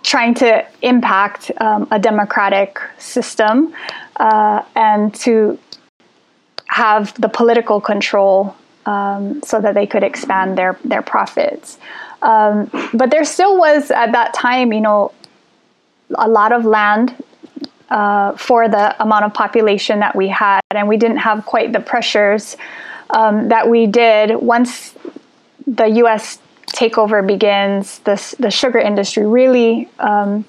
trying 0.03 0.33
to 0.35 0.65
impact 0.81 1.51
um, 1.59 1.87
a 1.91 1.99
democratic 1.99 2.79
system 2.97 3.73
uh, 4.17 4.63
and 4.75 5.13
to 5.15 5.59
have 6.67 7.19
the 7.19 7.29
political 7.29 7.79
control 7.81 8.55
um, 8.85 9.41
so 9.43 9.59
that 9.59 9.73
they 9.73 9.87
could 9.87 10.03
expand 10.03 10.57
their 10.57 10.77
their 10.83 11.01
profits. 11.01 11.77
Um, 12.21 12.69
but 12.93 13.11
there 13.11 13.25
still 13.25 13.57
was 13.57 13.91
at 13.91 14.11
that 14.13 14.33
time, 14.33 14.73
you 14.73 14.81
know, 14.81 15.11
a 16.15 16.27
lot 16.27 16.51
of 16.51 16.65
land 16.65 17.15
uh, 17.89 18.35
for 18.35 18.67
the 18.67 19.01
amount 19.01 19.25
of 19.25 19.33
population 19.33 19.99
that 19.99 20.15
we 20.15 20.27
had, 20.27 20.61
and 20.71 20.87
we 20.87 20.97
didn't 20.97 21.17
have 21.17 21.45
quite 21.45 21.71
the 21.71 21.79
pressures 21.79 22.57
um, 23.11 23.49
that 23.49 23.69
we 23.69 23.85
did 23.85 24.35
once 24.35 24.95
the 25.67 25.87
U.S. 25.87 26.39
takeover 26.67 27.25
begins. 27.25 27.99
The 27.99 28.35
the 28.39 28.51
sugar 28.51 28.79
industry 28.79 29.25
really 29.25 29.89
um, 29.99 30.45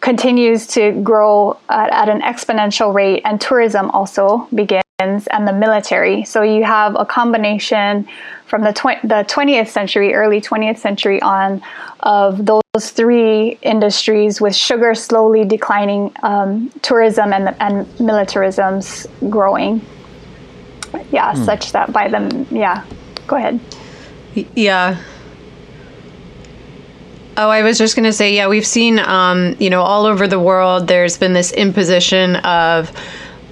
continues 0.00 0.66
to 0.68 0.92
grow 1.02 1.58
at, 1.68 1.90
at 1.92 2.08
an 2.08 2.20
exponential 2.22 2.94
rate, 2.94 3.22
and 3.24 3.40
tourism 3.40 3.90
also 3.90 4.48
begins 4.54 4.82
and 4.98 5.46
the 5.46 5.52
military. 5.52 6.24
So 6.24 6.40
you 6.42 6.64
have 6.64 6.96
a 6.98 7.04
combination 7.04 8.08
from 8.46 8.62
the, 8.62 8.72
tw- 8.72 9.02
the 9.02 9.26
20th 9.28 9.68
century, 9.68 10.14
early 10.14 10.40
20th 10.40 10.78
century 10.78 11.20
on, 11.20 11.60
of 12.00 12.46
those 12.46 12.90
three 12.90 13.58
industries 13.62 14.40
with 14.40 14.54
sugar 14.54 14.94
slowly 14.94 15.44
declining, 15.44 16.12
um, 16.22 16.70
tourism 16.80 17.32
and, 17.32 17.54
and 17.60 17.86
militarism's 17.98 19.06
growing. 19.28 19.84
Yeah, 21.10 21.34
hmm. 21.34 21.44
such 21.44 21.72
that 21.72 21.92
by 21.92 22.08
them, 22.08 22.46
yeah. 22.50 22.84
Go 23.26 23.36
ahead. 23.36 23.60
Yeah. 24.54 25.02
Oh, 27.38 27.50
I 27.50 27.62
was 27.62 27.76
just 27.76 27.94
going 27.96 28.04
to 28.04 28.14
say, 28.14 28.34
yeah, 28.34 28.48
we've 28.48 28.66
seen, 28.66 28.98
um, 28.98 29.56
you 29.58 29.68
know, 29.68 29.82
all 29.82 30.06
over 30.06 30.26
the 30.26 30.40
world, 30.40 30.86
there's 30.88 31.18
been 31.18 31.34
this 31.34 31.52
imposition 31.52 32.36
of 32.36 32.90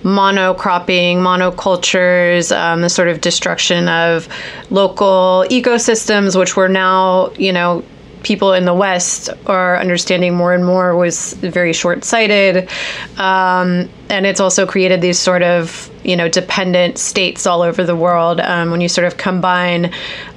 monocropping, 0.03 1.17
monocultures, 1.17 2.57
um, 2.57 2.81
the 2.81 2.89
sort 2.89 3.09
of 3.09 3.21
destruction 3.21 3.89
of 3.89 4.27
local 4.71 5.45
ecosystems, 5.51 6.39
which 6.39 6.57
we're 6.57 6.69
now, 6.69 7.31
you 7.33 7.53
know, 7.53 7.85
people 8.23 8.55
in 8.55 8.65
the 8.65 8.73
West 8.73 9.29
are 9.45 9.77
understanding 9.77 10.35
more 10.35 10.55
and 10.55 10.65
more 10.65 10.97
was 10.97 11.35
very 11.35 11.75
short 11.75 12.05
sighted. 12.05 12.71
Um, 13.19 13.91
and 14.09 14.25
it's 14.25 14.41
also 14.41 14.67
created 14.67 15.03
these 15.03 15.19
sort 15.19 15.43
of, 15.43 15.91
you 16.03 16.17
know, 16.17 16.29
dependent 16.29 16.97
states 16.97 17.47
all 17.47 17.61
over 17.61 17.85
the 17.85 17.97
world. 17.97 18.41
Um, 18.41 18.71
when 18.71 18.81
you 18.81 18.89
sort 18.89 19.07
of 19.07 19.19
combine, 19.19 19.93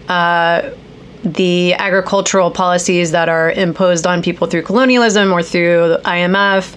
uh, 0.10 0.70
the 1.24 1.74
agricultural 1.74 2.52
policies 2.52 3.12
that 3.12 3.30
are 3.30 3.52
imposed 3.52 4.06
on 4.06 4.22
people 4.22 4.48
through 4.48 4.64
colonialism 4.64 5.32
or 5.32 5.42
through 5.42 5.98
IMF. 6.06 6.76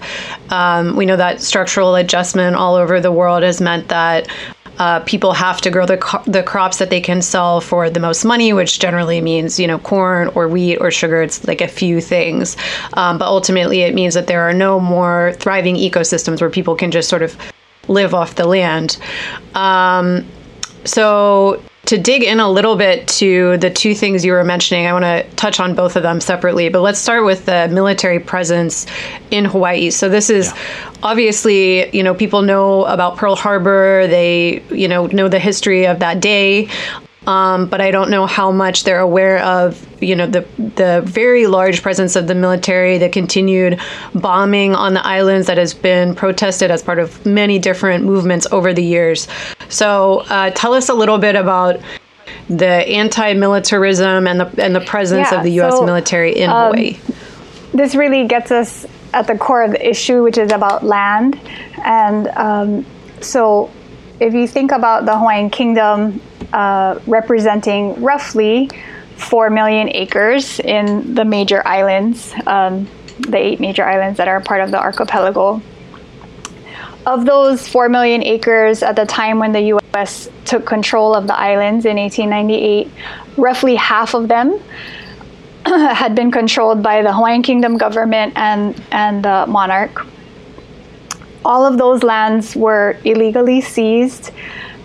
Um, 0.51 0.95
we 0.95 1.05
know 1.05 1.17
that 1.17 1.41
structural 1.41 1.95
adjustment 1.95 2.55
all 2.55 2.75
over 2.75 2.99
the 2.99 3.11
world 3.11 3.43
has 3.43 3.61
meant 3.61 3.87
that 3.89 4.27
uh, 4.79 4.99
people 5.01 5.33
have 5.33 5.61
to 5.61 5.69
grow 5.69 5.85
the, 5.85 5.97
co- 5.97 6.23
the 6.25 6.41
crops 6.41 6.79
that 6.79 6.89
they 6.89 7.01
can 7.01 7.21
sell 7.21 7.61
for 7.61 7.89
the 7.89 7.99
most 7.99 8.25
money, 8.25 8.51
which 8.51 8.79
generally 8.79 9.21
means 9.21 9.59
you 9.59 9.67
know 9.67 9.77
corn 9.77 10.29
or 10.29 10.47
wheat 10.47 10.77
or 10.77 10.89
sugar. 10.89 11.21
It's 11.21 11.45
like 11.47 11.61
a 11.61 11.67
few 11.67 12.01
things, 12.01 12.57
um, 12.93 13.17
but 13.17 13.27
ultimately 13.27 13.81
it 13.81 13.93
means 13.93 14.15
that 14.15 14.27
there 14.27 14.41
are 14.41 14.53
no 14.53 14.79
more 14.79 15.33
thriving 15.37 15.75
ecosystems 15.75 16.41
where 16.41 16.49
people 16.49 16.75
can 16.75 16.89
just 16.89 17.09
sort 17.09 17.21
of 17.21 17.37
live 17.87 18.13
off 18.13 18.35
the 18.35 18.47
land. 18.47 18.97
Um, 19.53 20.25
so 20.83 21.61
to 21.91 21.97
dig 21.97 22.23
in 22.23 22.39
a 22.39 22.49
little 22.49 22.77
bit 22.77 23.05
to 23.05 23.57
the 23.57 23.69
two 23.69 23.93
things 23.93 24.23
you 24.23 24.31
were 24.31 24.45
mentioning, 24.45 24.87
I 24.87 24.93
want 24.93 25.03
to 25.03 25.35
touch 25.35 25.59
on 25.59 25.75
both 25.75 25.97
of 25.97 26.03
them 26.03 26.21
separately. 26.21 26.69
But 26.69 26.79
let's 26.79 26.97
start 26.97 27.25
with 27.25 27.45
the 27.47 27.67
military 27.67 28.17
presence 28.17 28.85
in 29.29 29.43
Hawaii. 29.43 29.89
So 29.89 30.07
this 30.07 30.29
is 30.29 30.47
yeah. 30.47 30.93
obviously, 31.03 31.93
you 31.93 32.01
know, 32.01 32.15
people 32.15 32.43
know 32.43 32.85
about 32.85 33.17
Pearl 33.17 33.35
Harbor. 33.35 34.07
They, 34.07 34.63
you 34.71 34.87
know, 34.87 35.07
know 35.07 35.27
the 35.27 35.37
history 35.37 35.85
of 35.85 35.99
that 35.99 36.21
day. 36.21 36.69
Um, 37.27 37.67
but 37.67 37.81
I 37.81 37.91
don't 37.91 38.09
know 38.09 38.25
how 38.25 38.51
much 38.51 38.83
they're 38.83 38.99
aware 38.99 39.37
of, 39.43 39.85
you 40.01 40.15
know, 40.15 40.25
the 40.25 40.41
the 40.57 41.03
very 41.05 41.45
large 41.45 41.83
presence 41.83 42.15
of 42.15 42.25
the 42.25 42.33
military, 42.33 42.97
the 42.97 43.09
continued 43.09 43.79
bombing 44.15 44.73
on 44.73 44.95
the 44.95 45.05
islands 45.05 45.45
that 45.45 45.59
has 45.59 45.75
been 45.75 46.15
protested 46.15 46.71
as 46.71 46.81
part 46.81 46.97
of 46.97 47.23
many 47.23 47.59
different 47.59 48.05
movements 48.05 48.47
over 48.51 48.73
the 48.73 48.83
years. 48.83 49.27
So, 49.69 50.21
uh, 50.29 50.49
tell 50.49 50.73
us 50.73 50.89
a 50.89 50.95
little 50.95 51.19
bit 51.19 51.35
about 51.35 51.79
the 52.49 52.65
anti-militarism 52.65 54.25
and 54.25 54.39
the 54.39 54.63
and 54.63 54.75
the 54.75 54.81
presence 54.81 55.31
yeah, 55.31 55.37
of 55.37 55.43
the 55.43 55.51
U.S. 55.51 55.73
So, 55.73 55.85
military 55.85 56.35
in 56.35 56.49
um, 56.49 56.73
Hawaii. 56.73 56.97
This 57.71 57.93
really 57.93 58.25
gets 58.25 58.49
us 58.49 58.87
at 59.13 59.27
the 59.27 59.37
core 59.37 59.61
of 59.61 59.71
the 59.71 59.89
issue, 59.89 60.23
which 60.23 60.39
is 60.39 60.51
about 60.51 60.83
land, 60.83 61.39
and 61.85 62.29
um, 62.29 62.85
so 63.21 63.69
if 64.19 64.33
you 64.33 64.47
think 64.47 64.71
about 64.71 65.05
the 65.05 65.15
Hawaiian 65.15 65.51
Kingdom 65.51 66.19
uh, 66.53 66.99
representing 67.07 68.01
roughly 68.01 68.69
4 69.17 69.49
million 69.49 69.89
acres 69.89 70.59
in 70.59 71.13
the 71.13 71.25
major 71.25 71.65
islands, 71.65 72.33
um, 72.47 72.87
the 73.19 73.37
eight 73.37 73.59
major 73.59 73.85
islands 73.85 74.17
that 74.17 74.27
are 74.27 74.41
part 74.41 74.61
of 74.61 74.71
the 74.71 74.79
archipelago. 74.79 75.61
Of 77.05 77.25
those 77.25 77.67
4 77.67 77.89
million 77.89 78.23
acres 78.23 78.83
at 78.83 78.95
the 78.95 79.05
time 79.05 79.39
when 79.39 79.51
the 79.51 79.73
US 79.73 80.29
took 80.45 80.65
control 80.65 81.15
of 81.15 81.27
the 81.27 81.37
islands 81.37 81.85
in 81.85 81.97
1898, 81.97 82.91
roughly 83.37 83.75
half 83.75 84.13
of 84.13 84.27
them 84.27 84.59
had 85.65 86.15
been 86.15 86.31
controlled 86.31 86.81
by 86.83 87.01
the 87.01 87.13
Hawaiian 87.13 87.43
Kingdom 87.43 87.77
government 87.77 88.33
and, 88.35 88.81
and 88.91 89.23
the 89.23 89.45
monarch 89.47 90.05
all 91.43 91.65
of 91.65 91.77
those 91.77 92.03
lands 92.03 92.55
were 92.55 92.97
illegally 93.03 93.61
seized, 93.61 94.31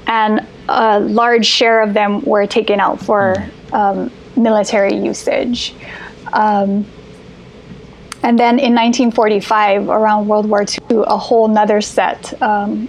and 0.06 0.46
a 0.68 1.00
large 1.00 1.46
share 1.46 1.82
of 1.82 1.94
them 1.94 2.22
were 2.22 2.46
taken 2.46 2.80
out 2.80 3.00
for 3.00 3.36
um, 3.72 4.10
military 4.36 4.94
usage. 4.94 5.74
Um, 6.32 6.86
and 8.22 8.38
then 8.38 8.58
in 8.58 8.74
1945, 8.74 9.88
around 9.88 10.26
World 10.26 10.48
War 10.48 10.62
II, 10.62 11.04
a 11.06 11.16
whole 11.16 11.48
nother 11.48 11.80
set 11.80 12.40
um, 12.42 12.88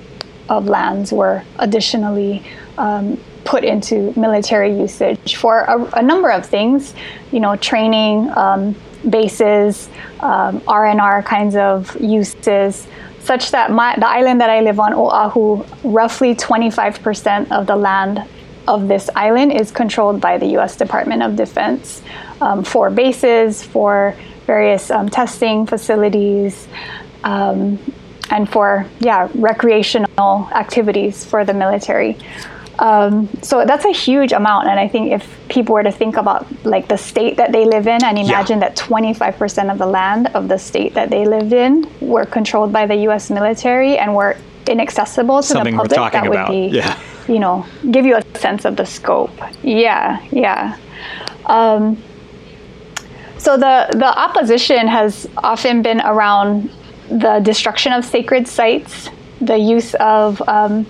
of 0.50 0.67
lands 0.67 1.12
were 1.12 1.43
additionally 1.60 2.43
um, 2.77 3.19
put 3.43 3.63
into 3.63 4.13
military 4.19 4.77
usage 4.77 5.36
for 5.36 5.62
a, 5.62 6.00
a, 6.00 6.01
number 6.01 6.29
of 6.29 6.46
things, 6.46 6.93
you 7.31 7.39
know, 7.39 7.55
training, 7.55 8.29
um, 8.31 8.75
bases, 9.10 9.89
um, 10.19 10.62
R&R 10.67 11.24
kinds 11.24 11.55
of 11.55 11.96
uses 12.01 12.88
such 13.27 13.51
that 13.51 13.69
my, 13.69 13.93
the 13.98 14.07
island 14.07 14.39
that 14.39 14.50
I 14.50 14.62
live 14.62 14.79
on, 14.79 14.93
Oahu, 14.93 15.65
roughly 15.84 16.34
25% 16.34 17.51
of 17.51 17.67
the 17.67 17.75
land 17.75 18.24
of 18.69 18.88
this 18.88 19.10
island 19.15 19.51
is 19.51 19.69
controlled 19.69 20.22
by 20.22 20.38
the 20.38 20.48
US 20.57 20.77
Department 20.77 21.22
of 21.22 21.36
Defense 21.36 22.01
um, 22.39 22.63
for 22.63 22.89
bases, 22.89 23.62
for 23.63 24.15
various 24.46 24.89
um, 24.89 25.10
testing 25.10 25.65
facilities, 25.65 26.69
um, 27.25 27.77
and 28.29 28.50
for, 28.50 28.86
yeah, 29.00 29.27
recreational 29.36 30.50
activities 30.53 31.25
for 31.25 31.43
the 31.43 31.53
military. 31.53 32.17
Um, 32.79 33.29
so 33.41 33.65
that's 33.65 33.86
a 33.86 33.91
huge 33.91 34.31
amount. 34.31 34.67
And 34.67 34.79
I 34.79 34.88
think 34.88 35.12
if 35.12 35.27
people 35.50 35.74
were 35.74 35.84
to 35.84 35.91
think 35.91 36.15
about 36.17 36.46
like 36.63 36.88
the 36.88 36.98
state 36.98 37.38
that 37.38 37.51
they 37.51 37.65
live 37.65 37.88
in 37.88 38.03
and 38.03 38.17
imagine 38.17 38.60
yeah. 38.60 38.69
that 38.69 38.77
25% 38.77 39.72
of 39.72 39.77
the 39.77 39.86
land 39.88 40.27
of 40.34 40.48
the 40.48 40.57
state 40.57 40.93
that 40.93 41.10
they 41.10 41.25
lived 41.25 41.53
in 41.53 41.89
were 42.01 42.25
controlled 42.25 42.72
by 42.72 42.86
the 42.86 42.96
US 43.07 43.29
military 43.29 43.98
and 43.98 44.15
were 44.15 44.38
inaccessible 44.67 45.41
to 45.41 45.48
Something 45.48 45.75
the 45.75 45.84
public, 45.84 46.13
that 46.13 46.24
would 46.24 46.31
about. 46.31 46.50
be, 46.50 46.67
yeah. 46.67 47.00
you 47.27 47.39
know, 47.39 47.65
give 47.91 48.05
you 48.05 48.17
a 48.17 48.38
sense 48.38 48.65
of 48.65 48.75
the 48.75 48.86
scope. 48.86 49.31
Yeah, 49.63 50.22
yeah. 50.31 50.77
Um, 51.46 52.01
so 53.38 53.55
the, 53.57 53.88
the 53.91 54.19
opposition 54.19 54.88
has 54.88 55.27
often 55.38 55.81
been 55.81 56.01
around 56.01 56.69
the 57.10 57.39
destruction 57.43 57.93
of 57.93 58.03
sacred 58.03 58.48
sites, 58.48 59.10
the 59.39 59.57
use 59.57 59.93
of 59.96 60.41
um, 60.48 60.86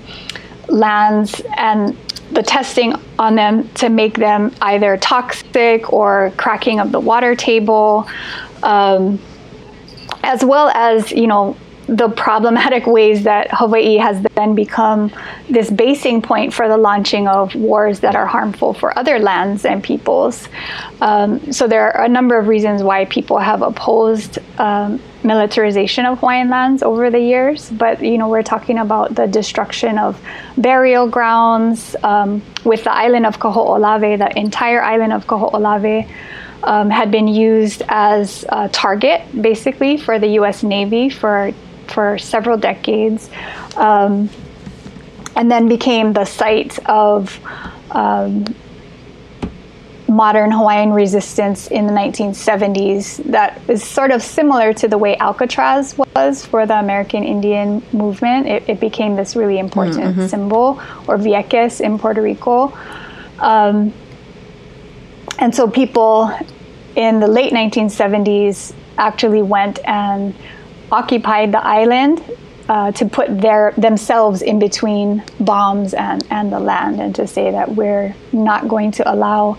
lands, 0.69 1.41
and 1.55 1.97
the 2.31 2.43
testing 2.43 2.93
on 3.17 3.35
them 3.35 3.67
to 3.69 3.89
make 3.89 4.15
them 4.15 4.53
either 4.61 4.97
toxic 4.97 5.91
or 5.93 6.31
cracking 6.37 6.79
of 6.79 6.91
the 6.91 6.99
water 6.99 7.35
table, 7.35 8.07
um, 8.63 9.19
as 10.23 10.43
well 10.43 10.69
as, 10.69 11.11
you 11.11 11.27
know, 11.27 11.55
the 11.87 12.09
problematic 12.09 12.85
ways 12.85 13.23
that 13.23 13.47
Hawaii 13.51 13.95
has 13.95 14.21
then 14.35 14.55
become 14.55 15.11
this 15.49 15.69
basing 15.69 16.21
point 16.21 16.53
for 16.53 16.67
the 16.67 16.77
launching 16.77 17.27
of 17.27 17.55
wars 17.55 18.01
that 18.01 18.15
are 18.15 18.25
harmful 18.25 18.73
for 18.73 18.97
other 18.99 19.19
lands 19.19 19.63
and 19.63 19.81
peoples. 19.81 20.49
Um, 20.99 21.53
so 21.53 21.67
there 21.67 21.89
are 21.91 22.03
a 22.03 22.09
number 22.09 22.37
of 22.37 22.47
reasons 22.47 22.83
why 22.83 23.05
people 23.05 23.37
have 23.39 23.61
opposed 23.61 24.39
um, 24.59 25.01
militarization 25.23 26.05
of 26.05 26.19
Hawaiian 26.19 26.49
lands 26.49 26.83
over 26.83 27.09
the 27.09 27.19
years. 27.19 27.69
But 27.69 28.03
you 28.03 28.17
know, 28.17 28.27
we're 28.27 28.43
talking 28.43 28.79
about 28.79 29.15
the 29.15 29.25
destruction 29.25 29.97
of 29.97 30.21
burial 30.57 31.07
grounds 31.07 31.95
um, 32.03 32.41
with 32.65 32.83
the 32.83 32.93
island 32.93 33.25
of 33.25 33.39
Kaho'olawe, 33.39 34.17
the 34.17 34.37
entire 34.37 34.83
island 34.83 35.13
of 35.13 35.25
Kaho'olawe 35.25 36.09
um, 36.63 36.89
had 36.89 37.11
been 37.11 37.27
used 37.27 37.83
as 37.87 38.43
a 38.49 38.67
target, 38.69 39.21
basically, 39.41 39.95
for 39.95 40.19
the 40.19 40.27
U.S. 40.39 40.63
Navy 40.63 41.09
for 41.09 41.53
for 41.91 42.17
several 42.17 42.57
decades, 42.57 43.29
um, 43.75 44.29
and 45.35 45.51
then 45.51 45.67
became 45.67 46.13
the 46.13 46.25
site 46.25 46.79
of 46.87 47.39
um, 47.91 48.45
modern 50.07 50.51
Hawaiian 50.51 50.93
resistance 50.93 51.67
in 51.67 51.85
the 51.85 51.93
1970s. 51.93 53.23
That 53.31 53.61
is 53.67 53.83
sort 53.83 54.11
of 54.11 54.21
similar 54.23 54.73
to 54.73 54.87
the 54.87 54.97
way 54.97 55.17
Alcatraz 55.17 55.97
was 56.15 56.45
for 56.45 56.65
the 56.65 56.79
American 56.79 57.23
Indian 57.23 57.83
movement. 57.91 58.47
It, 58.47 58.63
it 58.67 58.79
became 58.79 59.15
this 59.15 59.35
really 59.35 59.59
important 59.59 59.97
mm-hmm. 59.97 60.27
symbol, 60.27 60.81
or 61.07 61.17
Vieques 61.17 61.81
in 61.81 61.99
Puerto 61.99 62.21
Rico. 62.21 62.77
Um, 63.39 63.93
and 65.39 65.53
so 65.53 65.69
people 65.69 66.31
in 66.95 67.19
the 67.19 67.27
late 67.27 67.53
1970s 67.53 68.73
actually 68.97 69.43
went 69.43 69.79
and 69.87 70.33
occupied 70.91 71.51
the 71.51 71.63
island 71.63 72.23
uh, 72.69 72.91
to 72.91 73.05
put 73.05 73.41
their 73.41 73.73
themselves 73.77 74.41
in 74.41 74.59
between 74.59 75.23
bombs 75.39 75.93
and, 75.93 76.25
and 76.29 76.51
the 76.51 76.59
land 76.59 77.01
and 77.01 77.15
to 77.15 77.27
say 77.27 77.51
that 77.51 77.75
we're 77.75 78.13
not 78.33 78.67
going 78.67 78.91
to 78.91 79.11
allow 79.11 79.57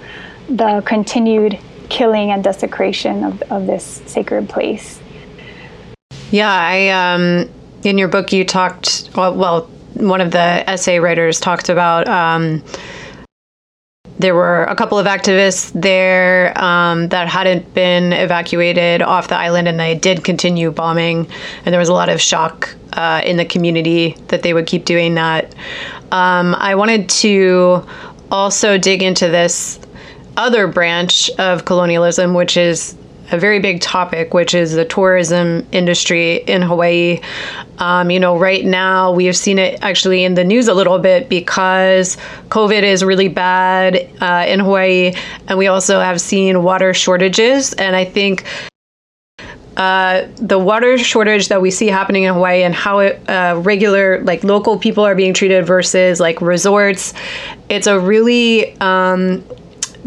the 0.49 0.83
continued 0.87 1.59
killing 1.89 2.31
and 2.31 2.45
desecration 2.45 3.25
of, 3.25 3.43
of 3.51 3.67
this 3.67 4.03
sacred 4.07 4.49
place. 4.49 5.01
Yeah, 6.31 6.51
I 6.51 6.89
um, 6.91 7.49
in 7.83 7.97
your 7.97 8.09
book 8.09 8.33
you 8.33 8.45
talked 8.45 9.11
well, 9.17 9.35
well 9.35 9.71
one 9.95 10.21
of 10.21 10.31
the 10.31 10.69
essay 10.69 10.99
writers 10.99 11.41
talked 11.41 11.69
about 11.71 12.07
um, 12.09 12.63
there 14.19 14.35
were 14.35 14.65
a 14.65 14.75
couple 14.75 14.99
of 14.99 15.07
activists 15.07 15.71
there 15.81 16.57
um, 16.63 17.09
that 17.09 17.29
hadn't 17.29 17.73
been 17.73 18.13
evacuated 18.13 19.01
off 19.01 19.29
the 19.29 19.37
island, 19.37 19.69
and 19.69 19.79
they 19.79 19.95
did 19.95 20.25
continue 20.25 20.71
bombing. 20.71 21.29
And 21.65 21.73
there 21.73 21.79
was 21.79 21.89
a 21.89 21.93
lot 21.93 22.09
of 22.09 22.21
shock 22.21 22.75
uh, 22.95 23.23
in 23.25 23.37
the 23.37 23.45
community 23.45 24.17
that 24.29 24.43
they 24.43 24.55
would 24.55 24.67
keep 24.67 24.85
doing 24.85 25.15
that. 25.15 25.55
Um, 26.11 26.55
I 26.57 26.75
wanted 26.75 27.09
to 27.11 27.87
also 28.31 28.77
dig 28.77 29.03
into 29.03 29.29
this 29.29 29.79
other 30.37 30.67
branch 30.67 31.31
of 31.39 31.65
colonialism, 31.65 32.35
which 32.35 32.57
is 32.57 32.97
a 33.31 33.39
very 33.39 33.61
big 33.61 33.81
topic, 33.81 34.33
which 34.35 34.55
is 34.55 34.73
the 34.73 34.85
tourism 34.85 35.67
industry 35.73 36.37
in 36.37 36.63
Hawaii. 36.63 37.21
Um, 37.79 38.11
you 38.11 38.21
know, 38.21 38.37
right 38.37 38.65
now 38.65 39.13
we 39.13 39.27
have 39.27 39.37
seen 39.37 39.59
it 39.59 39.79
actually 39.83 40.25
in 40.25 40.35
the 40.35 40.45
news 40.45 40.69
a 40.69 40.75
little 40.75 40.99
bit 40.99 41.29
because 41.29 42.17
COVID 42.49 42.83
is 42.83 43.05
really 43.05 43.29
bad 43.29 44.09
uh, 44.21 44.45
in 44.49 44.61
Hawaii, 44.61 45.15
and 45.47 45.59
we 45.59 45.69
also 45.69 46.01
have 46.01 46.21
seen 46.21 46.63
water 46.63 46.93
shortages. 46.93 47.73
And 47.75 47.95
I 47.95 48.05
think 48.05 48.45
uh, 49.79 50.27
the 50.37 50.59
water 50.59 50.99
shortage 50.99 51.49
that 51.49 51.63
we 51.63 51.71
see 51.71 51.87
happening 51.87 52.25
in 52.25 52.35
Hawaii 52.35 52.65
and 52.65 52.75
how 52.75 52.99
it, 52.99 53.29
uh, 53.29 53.61
regular, 53.63 54.21
like 54.25 54.43
local 54.43 54.77
people 54.77 55.05
are 55.05 55.15
being 55.15 55.33
treated 55.33 55.65
versus 55.65 56.19
like 56.19 56.41
resorts, 56.41 57.15
it's 57.69 57.87
a 57.87 57.99
really 57.99 58.77
um, 58.81 59.45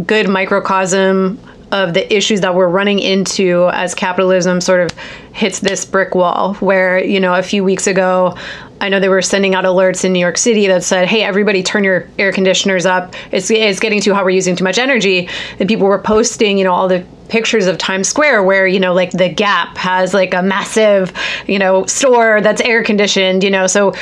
good 0.05 0.27
microcosm 0.27 1.39
of 1.71 1.93
the 1.93 2.13
issues 2.13 2.41
that 2.41 2.55
we're 2.55 2.67
running 2.67 2.99
into 2.99 3.69
as 3.73 3.95
capitalism 3.95 4.61
sort 4.61 4.81
of 4.81 4.97
hits 5.33 5.59
this 5.59 5.85
brick 5.85 6.15
wall 6.15 6.55
where 6.55 7.03
you 7.03 7.19
know 7.19 7.33
a 7.33 7.43
few 7.43 7.63
weeks 7.63 7.87
ago 7.87 8.35
I 8.81 8.89
know 8.89 8.99
they 8.99 9.09
were 9.09 9.21
sending 9.21 9.53
out 9.53 9.63
alerts 9.63 10.03
in 10.03 10.11
New 10.11 10.19
York 10.19 10.39
City 10.39 10.65
that 10.65 10.83
said, 10.83 11.07
"Hey, 11.07 11.21
everybody, 11.21 11.61
turn 11.61 11.83
your 11.83 12.07
air 12.17 12.31
conditioners 12.31 12.87
up. 12.87 13.13
It's 13.31 13.51
it's 13.51 13.79
getting 13.79 14.01
too 14.01 14.15
hot. 14.15 14.25
We're 14.25 14.31
using 14.31 14.55
too 14.55 14.63
much 14.63 14.79
energy." 14.79 15.29
And 15.59 15.69
people 15.69 15.85
were 15.85 15.99
posting, 15.99 16.57
you 16.57 16.63
know, 16.63 16.73
all 16.73 16.87
the 16.87 17.05
pictures 17.29 17.67
of 17.67 17.77
Times 17.77 18.07
Square 18.07 18.43
where 18.43 18.65
you 18.65 18.79
know, 18.79 18.93
like 18.93 19.11
the 19.11 19.29
Gap 19.29 19.77
has 19.77 20.15
like 20.15 20.33
a 20.33 20.41
massive, 20.41 21.13
you 21.45 21.59
know, 21.59 21.85
store 21.85 22.41
that's 22.41 22.59
air 22.61 22.83
conditioned. 22.83 23.43
You 23.43 23.51
know, 23.51 23.67
so 23.67 23.93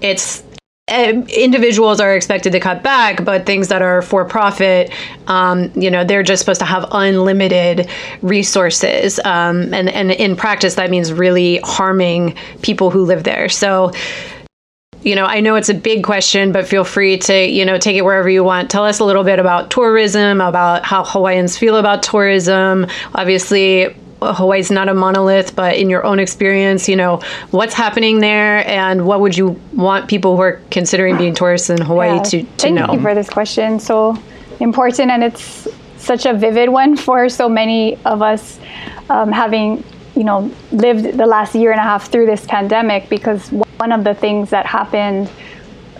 it's 0.00 0.42
um, 0.88 1.26
individuals 1.28 1.98
are 1.98 2.14
expected 2.14 2.52
to 2.52 2.60
cut 2.60 2.82
back, 2.82 3.24
but 3.24 3.46
things 3.46 3.68
that 3.68 3.80
are 3.80 4.02
for 4.02 4.24
profit, 4.26 4.92
um, 5.28 5.72
you 5.74 5.90
know, 5.90 6.04
they're 6.04 6.22
just 6.22 6.40
supposed 6.40 6.60
to 6.60 6.66
have 6.66 6.86
unlimited 6.92 7.88
resources. 8.20 9.18
Um, 9.24 9.72
and, 9.72 9.88
and 9.88 10.10
in 10.10 10.36
practice, 10.36 10.74
that 10.74 10.90
means 10.90 11.10
really 11.10 11.58
harming 11.64 12.36
people 12.60 12.90
who 12.90 13.04
live 13.06 13.24
there. 13.24 13.48
So, 13.48 13.92
you 15.00 15.14
know, 15.14 15.24
I 15.24 15.40
know 15.40 15.54
it's 15.54 15.70
a 15.70 15.74
big 15.74 16.04
question, 16.04 16.52
but 16.52 16.66
feel 16.66 16.84
free 16.84 17.16
to, 17.18 17.46
you 17.46 17.64
know, 17.64 17.78
take 17.78 17.96
it 17.96 18.02
wherever 18.02 18.28
you 18.28 18.44
want. 18.44 18.70
Tell 18.70 18.84
us 18.84 18.98
a 18.98 19.04
little 19.04 19.24
bit 19.24 19.38
about 19.38 19.70
tourism, 19.70 20.42
about 20.42 20.84
how 20.84 21.02
Hawaiians 21.02 21.56
feel 21.56 21.76
about 21.76 22.02
tourism. 22.02 22.86
Obviously, 23.14 23.94
Hawaii's 24.32 24.70
not 24.70 24.88
a 24.88 24.94
monolith, 24.94 25.54
but 25.54 25.76
in 25.76 25.90
your 25.90 26.04
own 26.04 26.18
experience, 26.18 26.88
you 26.88 26.96
know, 26.96 27.20
what's 27.50 27.74
happening 27.74 28.20
there 28.20 28.66
and 28.66 29.06
what 29.06 29.20
would 29.20 29.36
you 29.36 29.60
want 29.72 30.08
people 30.08 30.36
who 30.36 30.42
are 30.42 30.60
considering 30.70 31.16
being 31.16 31.34
tourists 31.34 31.70
in 31.70 31.80
Hawaii 31.80 32.16
yeah, 32.16 32.22
to, 32.22 32.42
to 32.42 32.48
thank 32.56 32.74
know? 32.74 32.86
Thank 32.86 32.98
you 32.98 33.02
for 33.02 33.14
this 33.14 33.28
question. 33.28 33.78
So 33.78 34.16
important 34.60 35.10
and 35.10 35.24
it's 35.24 35.68
such 35.96 36.26
a 36.26 36.34
vivid 36.34 36.68
one 36.68 36.96
for 37.06 37.28
so 37.28 37.48
many 37.48 37.96
of 38.04 38.22
us 38.22 38.58
um, 39.10 39.32
having 39.32 39.82
you 40.16 40.24
know 40.24 40.50
lived 40.70 41.04
the 41.18 41.26
last 41.26 41.54
year 41.54 41.72
and 41.72 41.80
a 41.80 41.82
half 41.82 42.10
through 42.10 42.26
this 42.26 42.46
pandemic 42.46 43.08
because 43.08 43.50
one 43.78 43.92
of 43.92 44.04
the 44.04 44.14
things 44.14 44.50
that 44.50 44.64
happened 44.64 45.28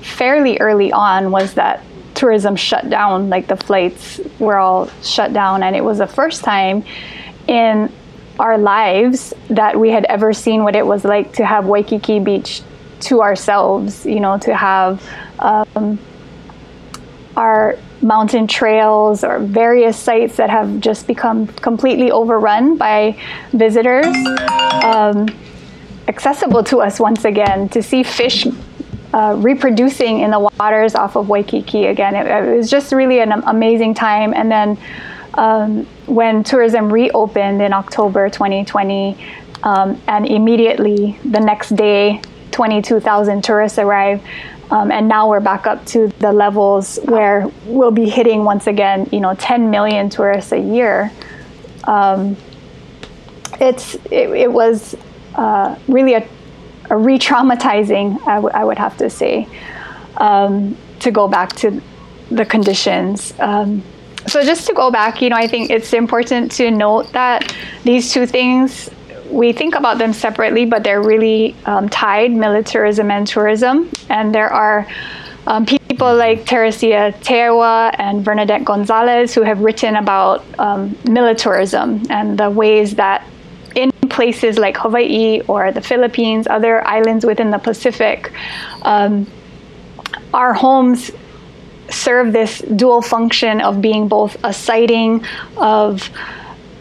fairly 0.01 0.59
early 0.59 0.93
on 0.93 1.31
was 1.31 1.55
that 1.55 1.83
tourism 2.15 2.55
shut 2.55 2.89
down 2.89 3.29
like 3.29 3.49
the 3.49 3.57
flights 3.57 4.21
were 4.39 4.57
all 4.57 4.89
shut 5.03 5.33
down 5.33 5.63
and 5.63 5.75
it 5.75 5.83
was 5.83 5.99
the 5.99 6.07
first 6.07 6.45
time 6.45 6.85
in 7.49 7.91
our 8.39 8.59
lives 8.59 9.33
that 9.49 9.79
we 9.79 9.91
had 9.91 10.05
ever 10.07 10.33
seen 10.33 10.65
what 10.65 10.75
it 10.75 10.87
was 10.87 11.05
like 11.05 11.33
to 11.35 11.45
have 11.45 11.67
Waikiki 11.67 12.19
Beach 12.19 12.63
to 13.01 13.23
ourselves, 13.23 14.05
you 14.05 14.21
know, 14.21 14.39
to 14.39 14.55
have 14.55 15.03
um, 15.39 15.99
our 17.37 17.77
mountain 18.03 18.47
trails 18.47 19.25
or 19.25 19.39
various 19.39 19.99
sites 19.99 20.37
that 20.37 20.51
have 20.51 20.81
just 20.81 21.07
become 21.07 21.47
completely 21.47 22.11
overrun 22.11 22.77
by 22.77 23.19
visitors 23.53 24.07
um, 24.85 25.29
accessible 26.09 26.63
to 26.63 26.81
us 26.81 27.01
once 27.01 27.25
again, 27.25 27.69
to 27.71 27.83
see 27.83 28.03
fish 28.03 28.47
uh, 29.15 29.35
reproducing 29.39 30.21
in 30.21 30.31
the 30.31 30.51
waters 30.59 30.95
off 30.95 31.17
of 31.17 31.29
Waikiki 31.29 31.87
again. 31.87 32.15
It, 32.15 32.27
it 32.27 32.57
was 32.57 32.71
just 32.71 32.93
really 32.93 33.21
an 33.21 33.33
amazing 33.33 33.95
time. 33.95 34.35
And 34.35 34.51
then 34.51 34.79
um, 35.35 35.87
when 36.07 36.45
tourism 36.45 36.93
reopened 36.93 37.63
in 37.63 37.73
October 37.73 38.29
2020, 38.29 39.17
um, 39.63 40.01
and 40.07 40.27
immediately 40.27 41.19
the 41.25 41.41
next 41.41 41.71
day, 41.71 42.21
22,000 42.51 43.43
tourists 43.43 43.79
arrived. 43.79 44.23
Um, 44.71 44.91
and 44.91 45.09
now 45.09 45.29
we're 45.29 45.41
back 45.41 45.67
up 45.67 45.85
to 45.87 46.09
the 46.19 46.33
levels 46.33 46.99
where 47.05 47.51
we'll 47.67 47.91
be 47.91 48.09
hitting 48.09 48.45
once 48.45 48.67
again, 48.67 49.09
you 49.13 49.21
know, 49.21 49.35
10 49.35 49.71
million 49.71 50.09
tourists 50.09 50.53
a 50.53 50.59
year. 50.59 51.13
Um, 51.85 52.37
it's 53.61 53.95
it, 54.11 54.31
it 54.31 54.53
was 54.53 54.97
uh, 55.35 55.77
really 55.87 56.15
a, 56.15 56.27
a 56.91 56.97
re-traumatizing, 56.97 58.21
I, 58.27 58.37
w- 58.37 58.55
I 58.55 58.65
would 58.65 58.79
have 58.79 58.97
to 58.99 59.11
say, 59.11 59.49
um, 60.17 60.77
to 61.01 61.11
go 61.11 61.29
back 61.29 61.55
to 61.57 61.81
the 62.31 62.45
conditions. 62.45 63.35
Um, 63.39 63.83
so 64.27 64.43
just 64.43 64.67
to 64.67 64.75
go 64.75 64.91
back, 64.91 65.21
you 65.21 65.31
know, 65.31 65.37
I 65.37 65.47
think 65.47 65.71
it's 65.71 65.93
important 65.93 66.53
to 66.53 66.71
note 66.71 67.13
that 67.13 67.55
these 67.85 68.13
two 68.13 68.27
things 68.27 68.91
we 69.31 69.53
think 69.53 69.75
about 69.75 69.99
them 69.99 70.13
separately, 70.13 70.65
but 70.65 70.85
they're 70.85 71.03
really 71.03 71.57
um, 71.67 71.89
tied 71.89 72.31
militarism 72.31 73.11
and 73.11 73.27
tourism. 73.27 73.91
And 74.09 74.35
there 74.35 74.49
are 74.49 74.87
um, 75.47 75.67
people 75.67 76.15
like 76.15 76.45
Teresia 76.45 77.13
Teaiwa 77.21 77.95
and 77.99 78.25
Vernadette 78.25 78.65
Gonzalez 78.65 79.35
who 79.35 79.43
have 79.43 79.61
written 79.61 79.97
about 79.97 80.45
um, 80.59 80.97
militarism 81.05 82.03
and 82.11 82.39
the 82.39 82.49
ways 82.49 82.95
that 82.95 83.27
in 83.75 83.91
places 84.09 84.57
like 84.57 84.77
Hawaii 84.77 85.41
or 85.49 85.73
the 85.73 85.81
Philippines, 85.81 86.47
other 86.47 86.87
islands 86.87 87.27
within 87.27 87.51
the 87.51 87.59
Pacific, 87.59 88.33
um, 88.83 89.27
our 90.33 90.55
homes 90.55 91.11
serve 92.05 92.33
this 92.33 92.61
dual 92.77 93.03
function 93.03 93.61
of 93.61 93.81
being 93.81 94.09
both 94.09 94.37
a 94.45 94.53
sighting 94.53 95.25
of 95.57 96.11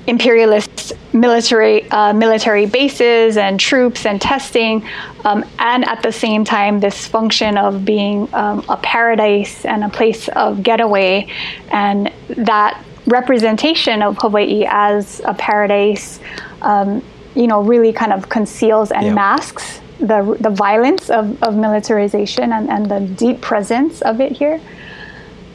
imperialist 0.06 0.94
military 1.14 1.90
uh, 1.92 2.12
military 2.12 2.66
bases 2.66 3.38
and 3.38 3.60
troops 3.60 4.06
and 4.06 4.22
testing, 4.22 4.86
um, 5.24 5.46
and 5.60 5.88
at 5.88 6.02
the 6.04 6.12
same 6.12 6.44
time 6.44 6.80
this 6.80 7.08
function 7.08 7.58
of 7.58 7.86
being 7.86 8.28
um, 8.34 8.64
a 8.68 8.78
paradise 8.78 9.66
and 9.66 9.84
a 9.84 9.90
place 9.90 10.28
of 10.30 10.62
getaway, 10.62 11.28
and 11.72 12.12
that 12.30 12.84
representation 13.06 14.02
of 14.02 14.18
Hawaii 14.18 14.66
as 14.68 15.22
a 15.26 15.34
paradise, 15.34 16.20
um, 16.62 17.02
you 17.36 17.48
know, 17.48 17.62
really 17.62 17.94
kind 17.94 18.12
of 18.12 18.30
conceals 18.30 18.92
and 18.92 19.06
yeah. 19.06 19.14
masks 19.14 19.80
the 20.00 20.36
the 20.42 20.50
violence 20.50 21.10
of, 21.10 21.42
of 21.44 21.56
militarization 21.56 22.52
and, 22.52 22.70
and 22.70 22.92
the 22.92 23.00
deep 23.16 23.40
presence 23.40 24.02
of 24.02 24.20
it 24.20 24.34
here. 24.34 24.60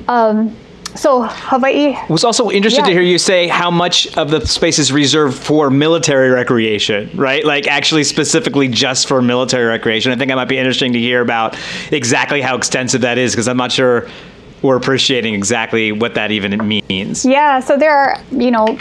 Um, 0.08 0.56
so 0.94 1.22
Hawaii 1.22 1.94
I 1.94 2.06
was 2.08 2.24
also 2.24 2.50
interested 2.50 2.80
yeah. 2.80 2.86
to 2.86 2.92
hear 2.92 3.02
you 3.02 3.18
say 3.18 3.46
how 3.46 3.70
much 3.70 4.16
of 4.16 4.30
the 4.30 4.44
space 4.46 4.78
is 4.78 4.90
reserved 4.90 5.36
for 5.36 5.70
military 5.70 6.30
recreation, 6.30 7.10
right? 7.14 7.44
Like 7.44 7.68
actually 7.68 8.04
specifically 8.04 8.68
just 8.68 9.06
for 9.06 9.20
military 9.20 9.66
recreation. 9.66 10.10
I 10.12 10.16
think 10.16 10.30
it 10.30 10.34
might 10.34 10.48
be 10.48 10.58
interesting 10.58 10.94
to 10.94 10.98
hear 10.98 11.20
about 11.20 11.56
exactly 11.92 12.40
how 12.40 12.56
extensive 12.56 13.02
that 13.02 13.18
is 13.18 13.32
because 13.32 13.48
I'm 13.48 13.58
not 13.58 13.70
sure 13.70 14.08
we're 14.62 14.76
appreciating 14.76 15.34
exactly 15.34 15.92
what 15.92 16.14
that 16.14 16.30
even 16.30 16.56
means. 16.66 17.24
Yeah, 17.24 17.60
so 17.60 17.76
there 17.76 17.94
are, 17.94 18.20
you 18.32 18.50
know, 18.50 18.78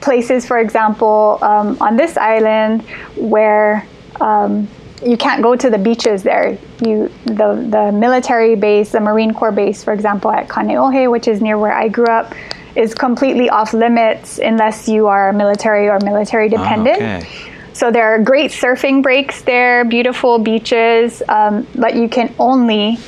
places, 0.00 0.46
for 0.46 0.58
example, 0.58 1.38
um, 1.42 1.76
on 1.80 1.96
this 1.96 2.16
island 2.16 2.82
where 3.16 3.86
um, 4.20 4.68
you 5.04 5.16
can't 5.16 5.42
go 5.42 5.54
to 5.54 5.70
the 5.70 5.78
beaches 5.78 6.22
there. 6.22 6.58
You 6.80 7.10
the 7.24 7.66
the 7.68 7.92
military 7.92 8.54
base, 8.54 8.92
the 8.92 9.00
Marine 9.00 9.32
Corps 9.32 9.52
base, 9.52 9.82
for 9.82 9.92
example, 9.92 10.30
at 10.30 10.48
Kaneohe, 10.48 11.10
which 11.10 11.26
is 11.26 11.40
near 11.40 11.58
where 11.58 11.72
I 11.72 11.88
grew 11.88 12.06
up, 12.06 12.34
is 12.74 12.94
completely 12.94 13.48
off 13.48 13.72
limits 13.72 14.38
unless 14.38 14.88
you 14.88 15.06
are 15.06 15.32
military 15.32 15.88
or 15.88 15.98
military 16.00 16.46
ah, 16.46 16.58
dependent. 16.58 17.02
Oh, 17.02 17.04
okay. 17.04 17.52
So 17.72 17.90
there 17.90 18.14
are 18.14 18.18
great 18.18 18.52
surfing 18.52 19.02
breaks 19.02 19.42
there, 19.42 19.84
beautiful 19.84 20.38
beaches, 20.38 21.22
um, 21.28 21.66
but 21.74 21.94
you 21.94 22.08
can 22.08 22.34
only 22.38 22.98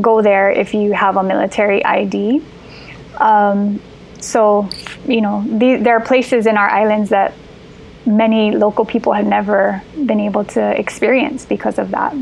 go 0.00 0.22
there 0.22 0.50
if 0.50 0.72
you 0.72 0.92
have 0.92 1.18
a 1.18 1.22
military 1.22 1.84
ID. 1.84 2.42
Um, 3.18 3.80
so, 4.20 4.68
you 5.06 5.20
know, 5.20 5.44
the, 5.46 5.76
there 5.76 5.96
are 5.96 6.00
places 6.00 6.46
in 6.46 6.56
our 6.56 6.68
islands 6.68 7.10
that 7.10 7.34
many 8.06 8.50
local 8.52 8.84
people 8.86 9.12
have 9.12 9.26
never 9.26 9.82
been 9.94 10.20
able 10.20 10.44
to 10.44 10.80
experience 10.80 11.44
because 11.44 11.78
of 11.78 11.90
that. 11.90 12.14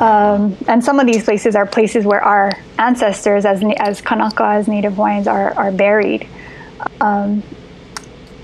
Um, 0.00 0.56
and 0.68 0.84
some 0.84 1.00
of 1.00 1.06
these 1.06 1.24
places 1.24 1.56
are 1.56 1.66
places 1.66 2.04
where 2.04 2.22
our 2.22 2.52
ancestors, 2.78 3.44
as 3.44 3.62
as 3.78 4.00
Kanaka, 4.00 4.44
as 4.44 4.68
Native 4.68 4.94
Hawaiians, 4.94 5.26
are 5.26 5.52
are 5.54 5.72
buried. 5.72 6.28
Um, 7.00 7.42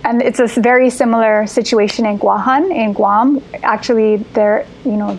and 0.04 0.20
it's 0.20 0.40
a 0.40 0.46
very 0.60 0.90
similar 0.90 1.46
situation 1.46 2.06
in 2.06 2.18
Guahan, 2.18 2.74
in 2.74 2.92
Guam. 2.92 3.42
Actually, 3.62 4.16
they're 4.34 4.66
you 4.84 4.96
know 4.96 5.18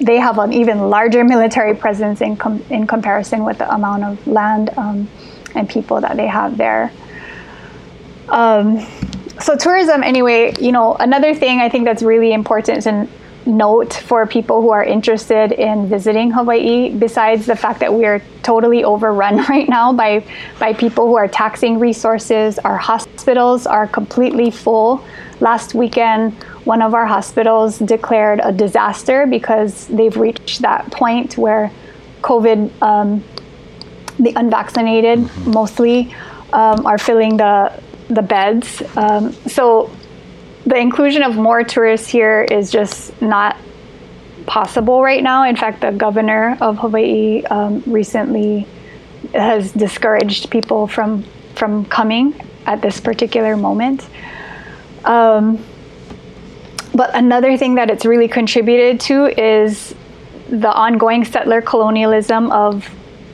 they 0.00 0.18
have 0.18 0.38
an 0.38 0.52
even 0.52 0.90
larger 0.90 1.22
military 1.34 1.74
presence 1.74 2.20
in 2.20 2.36
com- 2.36 2.64
in 2.68 2.86
comparison 2.86 3.44
with 3.44 3.58
the 3.58 3.72
amount 3.72 4.04
of 4.04 4.26
land 4.26 4.70
um, 4.76 5.08
and 5.54 5.68
people 5.68 6.00
that 6.00 6.16
they 6.16 6.26
have 6.26 6.56
there. 6.56 6.92
Um, 8.28 8.86
so 9.40 9.56
tourism, 9.56 10.02
anyway, 10.02 10.54
you 10.60 10.72
know, 10.72 10.94
another 10.94 11.34
thing 11.34 11.60
I 11.60 11.68
think 11.68 11.84
that's 11.84 12.02
really 12.02 12.32
important 12.32 12.82
to 12.82 13.08
note 13.46 13.94
for 13.94 14.26
people 14.26 14.60
who 14.60 14.70
are 14.70 14.84
interested 14.84 15.52
in 15.52 15.88
visiting 15.88 16.30
Hawaii, 16.30 16.90
besides 16.90 17.46
the 17.46 17.56
fact 17.56 17.80
that 17.80 17.92
we 17.92 18.04
are 18.04 18.22
totally 18.42 18.84
overrun 18.84 19.36
right 19.48 19.68
now 19.68 19.92
by 19.92 20.24
by 20.58 20.72
people 20.72 21.06
who 21.06 21.16
are 21.16 21.28
taxing 21.28 21.78
resources, 21.78 22.58
our 22.58 22.76
hospitals 22.76 23.66
are 23.66 23.86
completely 23.86 24.50
full. 24.50 25.04
Last 25.40 25.74
weekend, 25.74 26.34
one 26.64 26.82
of 26.82 26.94
our 26.94 27.06
hospitals 27.06 27.78
declared 27.78 28.40
a 28.42 28.52
disaster 28.52 29.26
because 29.26 29.86
they've 29.86 30.16
reached 30.16 30.60
that 30.60 30.90
point 30.90 31.38
where 31.38 31.72
COVID, 32.20 32.70
um, 32.82 33.24
the 34.18 34.32
unvaccinated 34.36 35.20
mm-hmm. 35.20 35.50
mostly, 35.50 36.14
um, 36.52 36.86
are 36.86 36.98
filling 36.98 37.36
the 37.38 37.72
the 38.08 38.22
beds. 38.22 38.82
Um, 38.96 39.32
so 39.46 39.90
the 40.66 40.76
inclusion 40.76 41.22
of 41.22 41.36
more 41.36 41.64
tourists 41.64 42.08
here 42.08 42.46
is 42.50 42.70
just 42.70 43.20
not 43.22 43.56
possible 44.46 45.02
right 45.02 45.22
now. 45.22 45.44
In 45.44 45.56
fact, 45.56 45.80
the 45.80 45.90
governor 45.90 46.56
of 46.60 46.78
Hawaii 46.78 47.42
um, 47.44 47.82
recently 47.86 48.66
has 49.32 49.72
discouraged 49.72 50.50
people 50.50 50.86
from 50.86 51.24
from 51.54 51.84
coming 51.84 52.34
at 52.66 52.80
this 52.80 53.00
particular 53.00 53.56
moment. 53.56 54.06
Um, 55.04 55.64
but 56.94 57.14
another 57.14 57.56
thing 57.56 57.76
that 57.76 57.90
it's 57.90 58.04
really 58.04 58.28
contributed 58.28 59.00
to 59.00 59.26
is 59.26 59.94
the 60.48 60.72
ongoing 60.72 61.24
settler 61.24 61.62
colonialism 61.62 62.50
of 62.50 62.88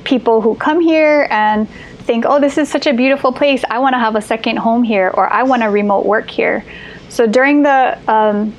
people 0.04 0.40
who 0.40 0.54
come 0.54 0.80
here 0.80 1.26
and 1.30 1.68
think, 2.06 2.24
oh, 2.26 2.40
this 2.40 2.58
is 2.58 2.68
such 2.68 2.86
a 2.86 2.92
beautiful 2.92 3.32
place. 3.32 3.64
I 3.68 3.78
want 3.80 3.94
to 3.94 3.98
have 3.98 4.14
a 4.14 4.20
second 4.20 4.58
home 4.58 4.82
here, 4.82 5.10
or 5.12 5.32
I 5.32 5.42
want 5.42 5.62
to 5.62 5.68
remote 5.68 6.06
work 6.06 6.30
here. 6.30 6.64
So 7.16 7.26
during 7.26 7.62
the 7.62 7.98
um, 8.12 8.54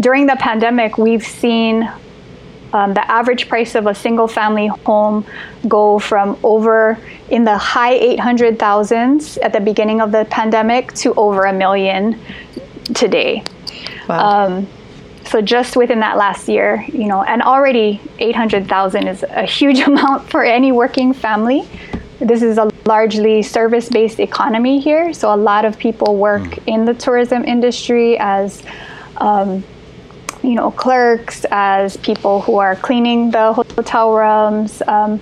during 0.00 0.24
the 0.24 0.36
pandemic, 0.36 0.96
we've 0.96 1.26
seen 1.26 1.86
um, 2.72 2.94
the 2.94 3.04
average 3.10 3.50
price 3.50 3.74
of 3.74 3.86
a 3.86 3.94
single 3.94 4.26
family 4.26 4.68
home 4.68 5.26
go 5.68 5.98
from 5.98 6.38
over 6.42 6.98
in 7.28 7.44
the 7.44 7.58
high 7.58 7.98
800,000s 7.98 9.36
at 9.42 9.52
the 9.52 9.60
beginning 9.60 10.00
of 10.00 10.10
the 10.10 10.24
pandemic 10.30 10.94
to 10.94 11.12
over 11.16 11.42
a 11.42 11.52
million 11.52 12.18
today. 12.94 13.44
Wow. 14.08 14.46
Um, 14.46 14.68
so 15.26 15.42
just 15.42 15.76
within 15.76 16.00
that 16.00 16.16
last 16.16 16.48
year, 16.48 16.86
you 16.88 17.08
know, 17.08 17.22
and 17.24 17.42
already 17.42 18.00
800,000 18.18 19.06
is 19.06 19.22
a 19.22 19.44
huge 19.44 19.80
amount 19.86 20.30
for 20.30 20.42
any 20.42 20.72
working 20.72 21.12
family. 21.12 21.68
This 22.20 22.40
is 22.40 22.56
a 22.56 22.71
largely 22.84 23.42
service 23.42 23.88
based 23.88 24.20
economy 24.20 24.80
here. 24.80 25.12
So 25.12 25.34
a 25.34 25.36
lot 25.36 25.64
of 25.64 25.78
people 25.78 26.16
work 26.16 26.42
mm. 26.42 26.62
in 26.66 26.84
the 26.84 26.94
tourism 26.94 27.44
industry 27.44 28.18
as, 28.18 28.62
um, 29.18 29.64
you 30.42 30.54
know, 30.54 30.70
clerks, 30.70 31.46
as 31.50 31.96
people 31.98 32.40
who 32.40 32.58
are 32.58 32.76
cleaning 32.76 33.30
the 33.30 33.52
hotel 33.52 34.12
rooms. 34.14 34.82
Um, 34.86 35.20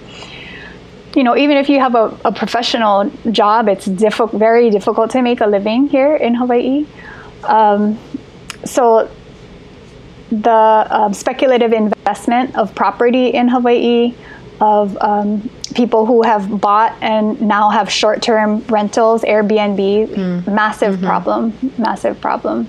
you 1.14 1.24
know, 1.24 1.36
even 1.36 1.56
if 1.56 1.68
you 1.68 1.80
have 1.80 1.94
a, 1.94 2.16
a 2.24 2.32
professional 2.32 3.10
job, 3.32 3.68
it's 3.68 3.86
diffi- 3.86 4.32
very 4.38 4.70
difficult 4.70 5.10
to 5.10 5.22
make 5.22 5.40
a 5.40 5.46
living 5.46 5.88
here 5.88 6.14
in 6.14 6.34
Hawaii. 6.34 6.86
Um, 7.44 7.98
so 8.64 9.10
the 10.30 10.50
uh, 10.50 11.12
speculative 11.12 11.72
investment 11.72 12.56
of 12.56 12.74
property 12.74 13.28
in 13.28 13.48
Hawaii 13.48 14.14
of 14.60 14.96
um, 15.00 15.48
people 15.74 16.04
who 16.04 16.22
have 16.22 16.60
bought 16.60 16.94
and 17.00 17.40
now 17.40 17.70
have 17.70 17.90
short-term 17.90 18.60
rentals, 18.68 19.22
Airbnb, 19.22 20.08
mm. 20.08 20.46
massive 20.46 20.96
mm-hmm. 20.96 21.06
problem, 21.06 21.72
massive 21.78 22.20
problem, 22.20 22.66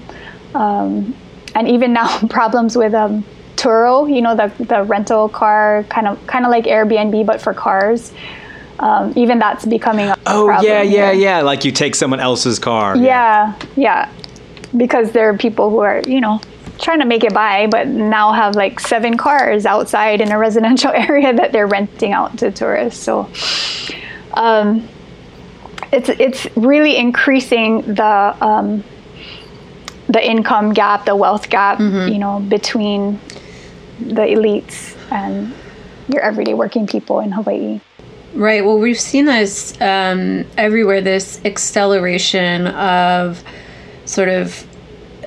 um, 0.56 1.16
and 1.56 1.68
even 1.68 1.94
now 1.94 2.20
problems 2.30 2.78
with 2.78 2.94
um, 2.94 3.24
Turo, 3.58 4.14
you 4.14 4.22
know, 4.22 4.36
the 4.36 4.52
the 4.64 4.84
rental 4.84 5.30
car 5.30 5.86
kind 5.90 6.08
of 6.08 6.26
kind 6.28 6.46
of 6.46 6.52
like 6.52 6.66
Airbnb 6.66 7.26
but 7.26 7.42
for 7.42 7.54
cars. 7.54 8.14
Um, 8.80 9.14
even 9.16 9.38
that's 9.38 9.64
becoming 9.64 10.08
a 10.08 10.18
oh 10.26 10.50
yeah 10.64 10.82
yeah 10.82 11.12
here. 11.12 11.22
yeah 11.22 11.42
like 11.42 11.64
you 11.64 11.72
take 11.72 11.94
someone 11.94 12.20
else's 12.20 12.58
car 12.58 12.98
yeah, 12.98 13.54
yeah 13.56 13.68
yeah 13.76 14.10
because 14.76 15.12
there 15.12 15.30
are 15.30 15.38
people 15.38 15.70
who 15.70 15.80
are 15.80 16.02
you 16.08 16.20
know 16.20 16.42
trying 16.82 17.00
to 17.00 17.06
make 17.06 17.24
it 17.24 17.34
by, 17.34 17.68
but 17.68 17.88
now 17.88 18.32
have 18.32 18.56
like 18.56 18.80
seven 18.80 19.18
cars 19.18 19.66
outside 19.66 20.22
in 20.22 20.32
a 20.32 20.38
residential 20.38 20.92
area 20.96 21.34
that 21.34 21.52
they're 21.52 21.68
renting 21.68 22.14
out 22.14 22.38
to 22.40 22.52
tourists. 22.52 23.02
So 23.02 23.30
um, 24.34 24.88
it's 25.92 26.10
it's 26.10 26.48
really 26.58 26.98
increasing 26.98 27.82
the 27.82 28.36
um, 28.42 28.84
the 30.08 30.26
income 30.26 30.74
gap, 30.74 31.06
the 31.06 31.16
wealth 31.16 31.50
gap, 31.50 31.80
mm-hmm. 31.80 32.12
you 32.12 32.20
know, 32.20 32.40
between 32.40 33.20
the 34.00 34.22
elites 34.22 34.98
and 35.12 35.54
your 36.08 36.22
everyday 36.22 36.54
working 36.54 36.88
people 36.88 37.20
in 37.20 37.32
Hawaii. 37.32 37.80
Right. 38.34 38.64
Well, 38.64 38.80
we've 38.80 39.00
seen 39.00 39.26
this 39.26 39.80
um, 39.82 40.46
everywhere. 40.58 41.02
This 41.02 41.42
acceleration 41.46 42.68
of 42.68 43.44
sort 44.06 44.30
of 44.30 44.66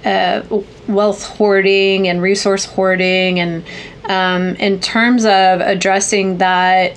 uh, 0.04 0.42
wealth 0.88 1.24
hoarding 1.24 2.08
and 2.08 2.22
resource 2.22 2.64
hoarding 2.64 3.40
and 3.40 3.64
Um, 4.06 4.54
in 4.56 4.80
terms 4.80 5.24
of 5.24 5.62
addressing 5.62 6.36
that 6.38 6.92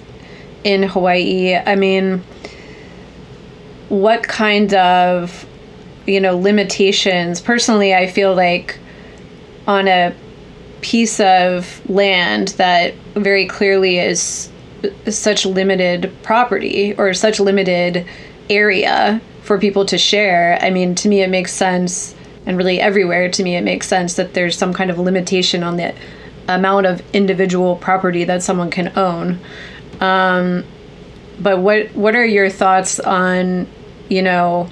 in 0.63 0.83
Hawaii, 0.83 1.55
I 1.55 1.75
mean, 1.75 2.21
what 3.87 4.23
kind 4.23 4.73
of 4.73 5.45
you 6.05 6.19
know 6.19 6.37
limitations? 6.37 7.39
Personally, 7.39 7.95
I 7.95 8.07
feel 8.07 8.35
like 8.35 8.77
on 9.67 9.87
a 9.87 10.11
piece 10.81 11.21
of 11.21 11.81
land 11.89 12.49
that 12.57 12.93
very 13.15 13.45
clearly 13.45 13.99
is 13.99 14.49
such 15.09 15.45
limited 15.45 16.11
property 16.23 16.93
or 16.97 17.13
such 17.13 17.39
limited 17.39 18.05
area 18.49 19.21
for 19.43 19.57
people 19.57 19.85
to 19.85 19.97
share. 19.97 20.59
I 20.61 20.71
mean, 20.71 20.93
to 20.95 21.07
me, 21.07 21.21
it 21.21 21.29
makes 21.29 21.53
sense, 21.53 22.15
and 22.47 22.57
really 22.57 22.79
everywhere 22.79 23.29
to 23.29 23.43
me, 23.43 23.55
it 23.55 23.61
makes 23.61 23.87
sense 23.87 24.15
that 24.15 24.33
there's 24.33 24.57
some 24.57 24.73
kind 24.73 24.89
of 24.89 24.97
limitation 24.97 25.61
on 25.61 25.77
the 25.77 25.93
amount 26.47 26.87
of 26.87 27.03
individual 27.13 27.75
property 27.75 28.23
that 28.23 28.41
someone 28.41 28.71
can 28.71 28.97
own. 28.97 29.39
Um, 29.99 30.63
but 31.39 31.59
what 31.59 31.93
what 31.93 32.15
are 32.15 32.25
your 32.25 32.49
thoughts 32.49 32.99
on, 32.99 33.67
you 34.09 34.23
know? 34.23 34.69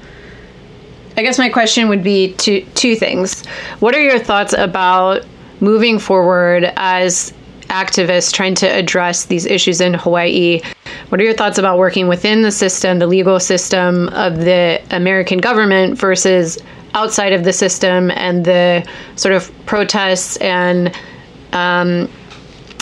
I 1.17 1.21
guess 1.21 1.38
my 1.38 1.49
question 1.49 1.89
would 1.89 2.03
be 2.03 2.33
two 2.33 2.65
two 2.73 2.95
things. 2.95 3.45
What 3.81 3.93
are 3.93 4.01
your 4.01 4.19
thoughts 4.19 4.53
about 4.53 5.25
moving 5.59 5.99
forward 5.99 6.71
as 6.77 7.33
activists 7.69 8.31
trying 8.31 8.55
to 8.55 8.67
address 8.67 9.25
these 9.25 9.45
issues 9.45 9.81
in 9.81 9.93
Hawaii. 9.93 10.61
What 11.09 11.19
are 11.19 11.23
your 11.23 11.33
thoughts 11.33 11.57
about 11.57 11.77
working 11.77 12.07
within 12.07 12.41
the 12.41 12.51
system, 12.51 12.99
the 12.99 13.07
legal 13.07 13.39
system 13.39 14.09
of 14.09 14.38
the 14.38 14.81
American 14.91 15.39
government 15.39 15.97
versus 15.97 16.57
outside 16.95 17.34
of 17.34 17.43
the 17.43 17.53
system 17.53 18.10
and 18.12 18.45
the 18.45 18.88
sort 19.15 19.36
of 19.36 19.51
protests 19.65 20.38
and 20.38 20.88
um, 21.53 22.10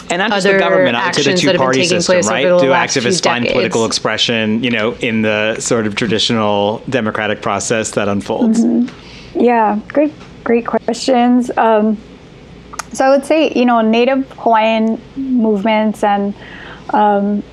and 0.09 0.19
not 0.19 0.31
just 0.31 0.45
the 0.45 0.59
government, 0.59 0.95
I 0.95 1.07
would 1.07 1.15
say 1.15 1.31
the 1.31 1.37
two-party 1.37 1.85
system, 1.85 2.21
right? 2.21 2.43
Do 2.43 2.67
activists 2.67 3.23
find 3.23 3.45
political 3.47 3.85
expression, 3.85 4.63
you 4.63 4.69
know, 4.69 4.93
in 4.95 5.23
the 5.23 5.59
sort 5.59 5.87
of 5.87 5.95
traditional 5.95 6.83
democratic 6.89 7.41
process 7.41 7.91
that 7.91 8.07
unfolds? 8.07 8.63
Mm-hmm. 8.63 9.39
Yeah, 9.39 9.79
great, 9.87 10.13
great 10.43 10.67
questions. 10.67 11.49
Um, 11.57 11.97
so 12.91 13.05
I 13.05 13.09
would 13.09 13.25
say, 13.25 13.51
you 13.55 13.65
know, 13.65 13.81
Native 13.81 14.29
Hawaiian 14.33 15.01
movements 15.15 16.03
and 16.03 16.35
um, 16.91 17.43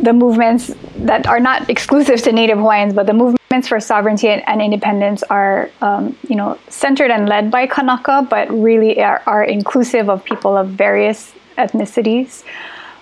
the 0.00 0.12
movements 0.12 0.72
that 0.96 1.26
are 1.26 1.40
not 1.40 1.68
exclusive 1.68 2.22
to 2.22 2.32
Native 2.32 2.58
Hawaiians, 2.58 2.94
but 2.94 3.06
the 3.06 3.12
movements 3.12 3.68
for 3.68 3.80
sovereignty 3.80 4.28
and, 4.28 4.62
independence 4.62 5.22
are, 5.24 5.70
um, 5.80 6.16
you 6.28 6.36
know, 6.36 6.58
centered 6.68 7.10
and 7.10 7.28
led 7.28 7.50
by 7.50 7.66
Kanaka, 7.66 8.26
but 8.28 8.50
really 8.50 9.02
are, 9.02 9.22
are 9.26 9.44
inclusive 9.44 10.08
of 10.08 10.24
people 10.24 10.56
of 10.56 10.68
various 10.68 11.32
ethnicities. 11.56 12.44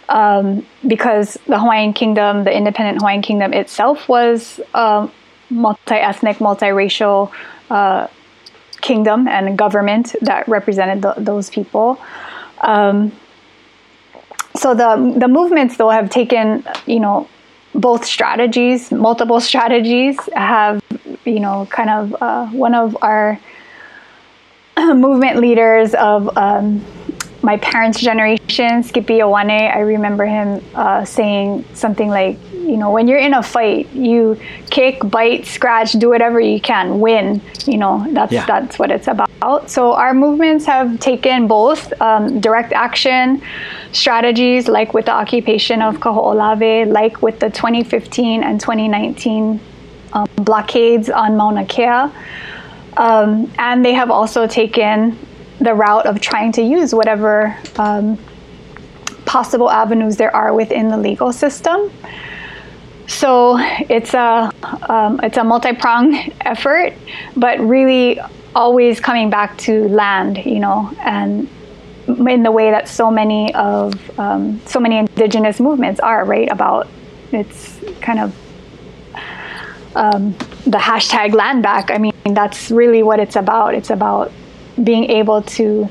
Um, 0.08 0.64
because 0.86 1.36
the 1.46 1.58
Hawaiian 1.58 1.92
Kingdom, 1.92 2.44
the 2.44 2.56
independent 2.56 2.98
Hawaiian 2.98 3.22
Kingdom 3.22 3.52
itself, 3.52 4.08
was 4.08 4.60
a 4.72 5.08
multi-ethnic, 5.50 6.38
multiracial. 6.38 7.32
Uh, 7.68 8.06
kingdom 8.80 9.26
and 9.26 9.58
government 9.58 10.14
that 10.20 10.46
represented 10.46 11.02
the, 11.02 11.14
those 11.16 11.50
people. 11.50 11.98
Um, 12.60 13.12
so 14.56 14.74
the 14.74 15.14
the 15.16 15.28
movements 15.28 15.76
though 15.76 15.90
have 15.90 16.10
taken 16.10 16.64
you 16.86 17.00
know 17.00 17.28
both 17.74 18.04
strategies, 18.04 18.90
multiple 18.90 19.40
strategies 19.40 20.18
have 20.34 20.82
you 21.24 21.40
know 21.40 21.66
kind 21.70 21.90
of 21.90 22.16
uh, 22.20 22.46
one 22.48 22.74
of 22.74 22.96
our 23.02 23.38
movement 24.78 25.38
leaders 25.38 25.94
of 25.94 26.36
um, 26.36 26.84
my 27.46 27.56
parents' 27.58 28.00
generation, 28.00 28.82
Skippy 28.82 29.18
Ioane, 29.20 29.72
I 29.72 29.78
remember 29.78 30.26
him 30.26 30.60
uh, 30.74 31.04
saying 31.04 31.64
something 31.74 32.08
like, 32.08 32.36
you 32.50 32.76
know, 32.76 32.90
when 32.90 33.06
you're 33.06 33.20
in 33.20 33.34
a 33.34 33.42
fight, 33.42 33.88
you 33.92 34.36
kick, 34.68 34.98
bite, 35.08 35.46
scratch, 35.46 35.92
do 35.92 36.08
whatever 36.08 36.40
you 36.40 36.60
can, 36.60 36.98
win. 36.98 37.40
You 37.64 37.78
know, 37.78 38.04
that's 38.10 38.32
yeah. 38.32 38.46
that's 38.46 38.80
what 38.80 38.90
it's 38.90 39.06
about. 39.06 39.70
So 39.70 39.92
our 39.92 40.12
movements 40.12 40.66
have 40.66 40.98
taken 40.98 41.46
both 41.46 41.92
um, 42.00 42.40
direct 42.40 42.72
action 42.72 43.40
strategies, 43.92 44.66
like 44.66 44.92
with 44.92 45.04
the 45.04 45.12
occupation 45.12 45.82
of 45.82 45.98
Kaho'olawe, 45.98 46.90
like 46.90 47.22
with 47.22 47.38
the 47.38 47.50
2015 47.50 48.42
and 48.42 48.60
2019 48.60 49.60
um, 50.14 50.26
blockades 50.34 51.08
on 51.10 51.36
Mauna 51.36 51.64
Kea. 51.64 52.10
Um, 52.96 53.52
and 53.58 53.84
they 53.84 53.92
have 53.92 54.10
also 54.10 54.48
taken 54.48 55.16
the 55.60 55.74
route 55.74 56.06
of 56.06 56.20
trying 56.20 56.52
to 56.52 56.62
use 56.62 56.94
whatever 56.94 57.56
um, 57.76 58.18
possible 59.24 59.70
avenues 59.70 60.16
there 60.16 60.34
are 60.34 60.54
within 60.54 60.88
the 60.88 60.96
legal 60.96 61.32
system. 61.32 61.90
So 63.06 63.56
it's 63.58 64.14
a 64.14 64.52
um, 64.88 65.20
it's 65.22 65.36
a 65.36 65.44
multi-pronged 65.44 66.32
effort, 66.40 66.94
but 67.36 67.60
really 67.60 68.20
always 68.54 69.00
coming 69.00 69.30
back 69.30 69.56
to 69.58 69.88
land, 69.88 70.44
you 70.44 70.58
know, 70.58 70.90
and 71.00 71.48
in 72.08 72.42
the 72.42 72.52
way 72.52 72.70
that 72.70 72.88
so 72.88 73.10
many 73.10 73.52
of 73.54 74.18
um, 74.18 74.60
so 74.66 74.80
many 74.80 74.96
indigenous 74.96 75.60
movements 75.60 76.00
are 76.00 76.24
right 76.24 76.50
about 76.50 76.88
it's 77.32 77.78
kind 78.00 78.20
of 78.20 78.34
um, 79.96 80.32
the 80.64 80.78
hashtag 80.78 81.34
land 81.34 81.62
back. 81.62 81.90
I 81.90 81.98
mean, 81.98 82.12
that's 82.24 82.70
really 82.70 83.02
what 83.02 83.18
it's 83.18 83.36
about. 83.36 83.74
It's 83.74 83.90
about 83.90 84.30
being 84.82 85.10
able 85.10 85.42
to 85.42 85.88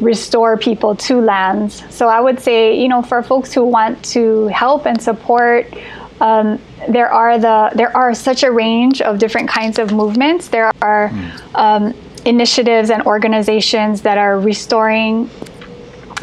restore 0.00 0.56
people 0.56 0.96
to 0.96 1.20
lands. 1.20 1.82
So 1.90 2.08
I 2.08 2.20
would 2.20 2.40
say, 2.40 2.78
you 2.78 2.88
know, 2.88 3.02
for 3.02 3.22
folks 3.22 3.52
who 3.52 3.64
want 3.64 4.04
to 4.06 4.48
help 4.48 4.86
and 4.86 5.00
support, 5.00 5.72
um, 6.20 6.60
there 6.88 7.10
are 7.12 7.38
the 7.38 7.70
there 7.74 7.96
are 7.96 8.14
such 8.14 8.42
a 8.42 8.50
range 8.50 9.00
of 9.00 9.18
different 9.18 9.48
kinds 9.48 9.78
of 9.78 9.92
movements. 9.92 10.48
There 10.48 10.70
are 10.82 11.08
mm. 11.08 11.54
um, 11.54 11.94
initiatives 12.24 12.90
and 12.90 13.02
organizations 13.02 14.02
that 14.02 14.18
are 14.18 14.38
restoring 14.38 15.30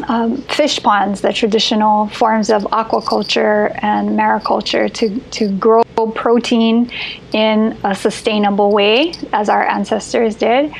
um, 0.08 0.38
fish 0.42 0.82
ponds, 0.82 1.20
the 1.20 1.32
traditional 1.32 2.08
forms 2.08 2.50
of 2.50 2.62
aquaculture 2.64 3.78
and 3.82 4.10
mariculture, 4.10 4.92
to 4.94 5.20
to 5.32 5.48
grow 5.58 5.82
protein 6.14 6.90
in 7.32 7.76
a 7.84 7.94
sustainable 7.94 8.72
way, 8.72 9.12
as 9.32 9.48
our 9.48 9.64
ancestors 9.64 10.34
did 10.34 10.72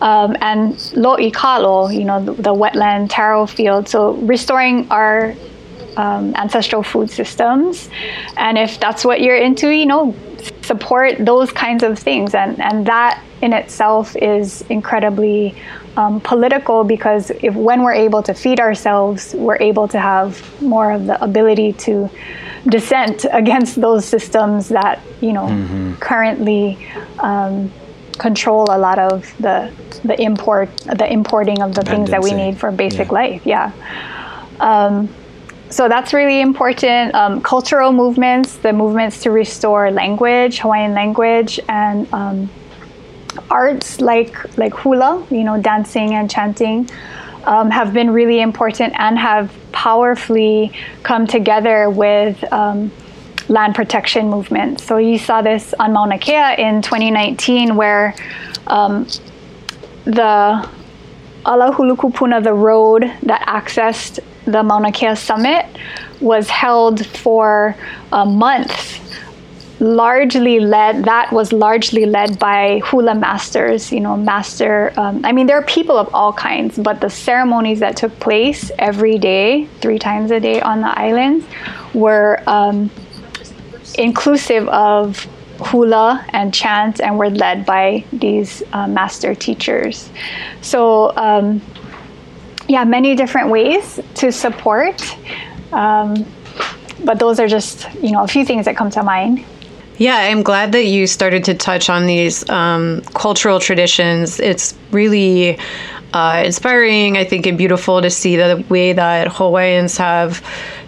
um, 0.00 0.36
and 0.40 0.74
lo'ikalo, 0.94 1.94
you 1.94 2.04
know, 2.04 2.24
the, 2.24 2.32
the, 2.32 2.54
wetland 2.54 3.08
taro 3.10 3.46
field. 3.46 3.88
So 3.88 4.12
restoring 4.14 4.90
our 4.90 5.34
um, 5.96 6.34
ancestral 6.36 6.82
food 6.82 7.10
systems, 7.10 7.90
and 8.36 8.56
if 8.56 8.80
that's 8.80 9.04
what 9.04 9.20
you're 9.20 9.36
into, 9.36 9.68
you 9.70 9.86
know, 9.86 10.14
support 10.62 11.16
those 11.18 11.52
kinds 11.52 11.82
of 11.82 11.98
things, 11.98 12.34
and 12.34 12.60
and 12.60 12.86
that 12.86 13.22
in 13.42 13.52
itself 13.52 14.16
is 14.16 14.62
incredibly 14.68 15.54
um, 15.96 16.20
political 16.20 16.84
because 16.84 17.30
if 17.42 17.54
when 17.54 17.82
we're 17.82 17.92
able 17.92 18.22
to 18.22 18.34
feed 18.34 18.60
ourselves, 18.60 19.34
we're 19.34 19.58
able 19.58 19.88
to 19.88 19.98
have 19.98 20.62
more 20.62 20.92
of 20.92 21.06
the 21.06 21.22
ability 21.22 21.72
to 21.72 22.08
dissent 22.66 23.26
against 23.32 23.80
those 23.80 24.04
systems 24.04 24.68
that 24.68 25.00
you 25.20 25.32
know 25.32 25.46
mm-hmm. 25.46 25.94
currently 25.94 26.78
um, 27.18 27.72
control 28.20 28.66
a 28.70 28.78
lot 28.78 28.98
of 28.98 29.34
the 29.38 29.72
the 30.04 30.16
import 30.20 30.68
the 31.00 31.08
importing 31.10 31.62
of 31.62 31.74
the 31.74 31.82
things 31.82 32.10
that 32.10 32.22
we 32.22 32.32
need 32.32 32.54
for 32.58 32.70
basic 32.70 33.08
yeah. 33.08 33.20
life. 33.20 33.42
Yeah. 33.46 33.72
Um, 34.60 35.08
so 35.70 35.88
that's 35.88 36.12
really 36.12 36.40
important. 36.40 37.14
Um, 37.14 37.40
cultural 37.40 37.92
movements, 37.92 38.56
the 38.56 38.72
movements 38.72 39.22
to 39.22 39.30
restore 39.30 39.90
language, 39.90 40.58
Hawaiian 40.58 40.94
language, 40.94 41.60
and 41.68 42.12
um, 42.12 42.50
arts 43.50 44.00
like 44.00 44.34
like 44.58 44.74
hula, 44.74 45.24
you 45.30 45.44
know, 45.44 45.56
dancing 45.60 46.14
and 46.14 46.30
chanting, 46.30 46.90
um, 47.44 47.70
have 47.70 47.94
been 47.94 48.10
really 48.10 48.40
important 48.40 48.92
and 48.98 49.18
have 49.18 49.50
powerfully 49.72 50.72
come 51.02 51.26
together 51.26 51.88
with 51.88 52.36
um, 52.52 52.90
land 53.50 53.74
protection 53.74 54.30
movement. 54.30 54.80
So 54.80 54.96
you 54.96 55.18
saw 55.18 55.42
this 55.42 55.74
on 55.78 55.92
Mauna 55.92 56.18
Kea 56.18 56.54
in 56.56 56.80
2019, 56.82 57.74
where 57.74 58.14
um, 58.68 59.06
the 60.04 60.68
Ala 61.46 61.72
Hulukupuna, 61.74 62.42
the 62.42 62.54
road 62.54 63.02
that 63.24 63.42
accessed 63.48 64.20
the 64.44 64.62
Mauna 64.62 64.92
Kea 64.92 65.16
summit, 65.16 65.66
was 66.20 66.48
held 66.48 67.04
for 67.06 67.74
a 68.12 68.24
month 68.24 68.98
largely 69.80 70.60
led 70.60 71.04
that 71.06 71.32
was 71.32 71.54
largely 71.54 72.04
led 72.04 72.38
by 72.38 72.82
hula 72.84 73.14
masters 73.14 73.90
you 73.90 73.98
know 73.98 74.14
master 74.14 74.92
um, 74.98 75.24
i 75.24 75.32
mean 75.32 75.46
there 75.46 75.56
are 75.56 75.64
people 75.64 75.96
of 75.96 76.14
all 76.14 76.34
kinds 76.34 76.78
but 76.78 77.00
the 77.00 77.08
ceremonies 77.08 77.80
that 77.80 77.96
took 77.96 78.14
place 78.20 78.70
every 78.78 79.18
day 79.18 79.64
three 79.80 79.98
times 79.98 80.30
a 80.30 80.38
day 80.38 80.60
on 80.60 80.82
the 80.82 80.98
islands 81.00 81.46
were 81.94 82.42
um, 82.46 82.90
inclusive 83.94 84.68
of 84.68 85.26
hula 85.60 86.24
and 86.30 86.54
chant 86.54 87.00
and 87.00 87.18
were 87.18 87.30
led 87.30 87.66
by 87.66 88.04
these 88.12 88.62
uh, 88.72 88.86
master 88.86 89.34
teachers. 89.34 90.10
So, 90.62 91.14
um, 91.16 91.60
yeah, 92.68 92.84
many 92.84 93.14
different 93.14 93.50
ways 93.50 94.00
to 94.14 94.32
support. 94.32 95.02
Um, 95.72 96.26
but 97.04 97.18
those 97.18 97.40
are 97.40 97.48
just, 97.48 97.88
you 98.02 98.12
know, 98.12 98.22
a 98.22 98.28
few 98.28 98.44
things 98.44 98.64
that 98.66 98.76
come 98.76 98.90
to 98.90 99.02
mind. 99.02 99.44
Yeah, 99.98 100.16
I'm 100.16 100.42
glad 100.42 100.72
that 100.72 100.84
you 100.84 101.06
started 101.06 101.44
to 101.44 101.54
touch 101.54 101.90
on 101.90 102.06
these 102.06 102.48
um, 102.48 103.02
cultural 103.14 103.60
traditions. 103.60 104.40
It's 104.40 104.74
really 104.92 105.58
uh, 106.14 106.42
inspiring, 106.44 107.18
I 107.18 107.24
think, 107.24 107.46
and 107.46 107.58
beautiful 107.58 108.00
to 108.00 108.10
see 108.10 108.36
the 108.36 108.64
way 108.68 108.94
that 108.94 109.28
Hawaiians 109.28 109.98
have 109.98 110.42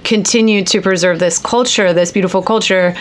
continued 0.04 0.66
to 0.68 0.80
preserve 0.80 1.18
this 1.18 1.38
culture, 1.38 1.92
this 1.92 2.12
beautiful 2.12 2.42
culture. 2.42 2.94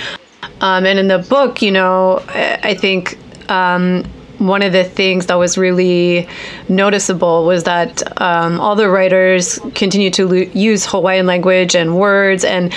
Um, 0.62 0.86
and 0.86 1.00
in 1.00 1.08
the 1.08 1.20
book, 1.20 1.62
you 1.62 1.72
know, 1.72 2.24
I 2.28 2.74
think 2.74 3.18
um, 3.50 4.04
one 4.38 4.64
of 4.64 4.74
the 4.74 4.84
things 4.84 5.28
that 5.28 5.36
was 5.36 5.58
really 5.58 6.28
noticeable 6.68 7.46
was 7.46 7.64
that 7.66 8.22
um, 8.22 8.60
all 8.60 8.76
the 8.76 8.90
writers 8.90 9.60
continue 9.76 10.10
to 10.12 10.28
lo- 10.28 10.52
use 10.54 10.86
Hawaiian 10.86 11.26
language 11.26 11.76
and 11.76 11.98
words 11.98 12.44
and 12.44 12.74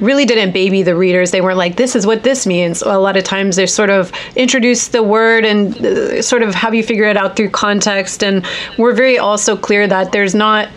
really 0.00 0.24
didn't 0.24 0.52
baby 0.52 0.82
the 0.82 0.94
readers. 0.94 1.30
They 1.30 1.40
weren't 1.40 1.56
like, 1.58 1.76
this 1.76 1.96
is 1.96 2.06
what 2.06 2.22
this 2.22 2.46
means. 2.46 2.82
A 2.82 2.98
lot 2.98 3.16
of 3.16 3.24
times 3.24 3.56
they 3.56 3.66
sort 3.66 3.90
of 3.90 4.12
introduce 4.34 4.88
the 4.88 5.02
word 5.02 5.44
and 5.44 5.76
uh, 5.84 6.22
sort 6.22 6.42
of 6.42 6.54
have 6.54 6.74
you 6.74 6.82
figure 6.82 7.04
it 7.04 7.16
out 7.16 7.36
through 7.36 7.50
context. 7.50 8.22
And 8.22 8.44
we're 8.78 8.94
very 8.94 9.18
also 9.18 9.56
clear 9.56 9.86
that 9.86 10.12
there's 10.12 10.34
not 10.34 10.68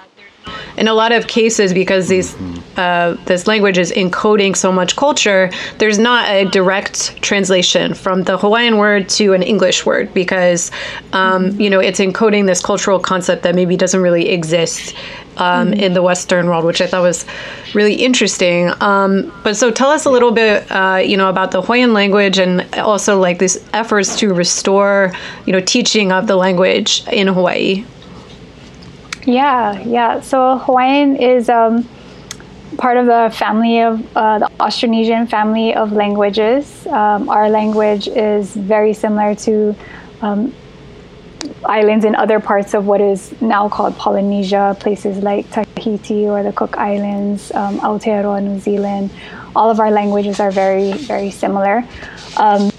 in 0.80 0.88
a 0.88 0.94
lot 0.94 1.12
of 1.12 1.28
cases 1.28 1.74
because 1.74 2.08
these 2.08 2.36
uh, 2.78 3.18
this 3.26 3.48
language 3.48 3.78
is 3.78 3.92
encoding 3.92 4.56
so 4.56 4.72
much 4.72 4.96
culture 4.96 5.52
there's 5.78 6.00
not 6.00 6.30
a 6.30 6.46
direct 6.46 7.22
translation 7.22 7.94
from 7.94 8.24
the 8.24 8.38
hawaiian 8.38 8.78
word 8.78 9.08
to 9.10 9.34
an 9.34 9.44
english 9.44 9.86
word 9.86 10.12
because 10.13 10.72
um, 11.13 11.52
you 11.60 11.70
know 11.70 11.80
it's 11.80 12.00
encoding 12.00 12.46
this 12.46 12.62
cultural 12.62 13.00
concept 13.00 13.44
that 13.44 13.56
maybe 13.56 13.76
doesn't 13.76 14.02
really 14.02 14.30
exist 14.30 14.96
um, 15.38 15.74
in 15.74 15.94
the 15.94 16.02
western 16.02 16.48
world 16.48 16.63
which 16.63 16.82
i 16.82 16.88
thought 16.88 17.02
was 17.02 17.26
really 17.74 17.96
interesting. 17.96 18.72
Um, 18.82 19.32
but 19.44 19.56
so 19.56 19.72
tell 19.72 19.89
us 19.89 20.06
a 20.06 20.10
little 20.10 20.32
bit 20.32 20.70
uh, 20.72 21.02
you 21.04 21.18
know 21.18 21.30
about 21.30 21.52
the 21.52 21.62
hawaiian 21.62 21.94
language 21.94 22.39
and 22.39 22.62
also 22.76 23.20
like 23.20 23.39
these 23.39 23.58
efforts 23.74 24.18
to 24.20 24.34
restore 24.34 25.12
you 25.46 25.54
know 25.54 25.60
teaching 25.60 26.12
of 26.12 26.28
the 26.28 26.36
language 26.36 27.04
in 27.12 27.28
hawaii 27.28 27.86
yeah, 29.30 29.80
yeah. 29.82 30.22
So 30.22 30.58
Hawaiian 30.58 31.15
is 31.15 31.50
um, 31.50 31.88
part 32.78 32.98
of 32.98 33.06
the 33.06 33.30
family 33.36 33.82
of 33.82 34.00
uh, 34.18 34.39
the 34.39 34.50
Austronesian 34.60 35.30
family 35.30 35.74
of 35.74 35.92
languages. 35.92 36.88
Um, 36.88 37.30
our 37.30 37.50
language 37.50 38.08
is 38.08 38.54
very 38.54 38.94
similar 38.94 39.36
to 39.36 39.76
um, 40.22 40.54
islands 41.63 42.06
in 42.06 42.15
other 42.15 42.39
parts 42.39 42.74
of 42.74 42.88
what 42.88 43.02
is 43.02 43.39
now 43.42 43.70
called 43.70 43.96
Polynesia, 43.98 44.76
places 44.80 45.24
like 45.24 45.50
Tahiti 45.52 46.28
or 46.28 46.42
the 46.42 46.54
Cook 46.54 46.78
Islands, 46.78 47.52
um, 47.54 47.80
Aotearoa, 47.80 48.44
New 48.44 48.60
Zealand. 48.60 49.12
All 49.56 49.70
of 49.70 49.80
our 49.80 49.92
languages 49.92 50.39
are 50.39 50.52
very, 50.52 50.94
very 50.94 51.32
similar. 51.32 51.84
Um, 52.38 52.72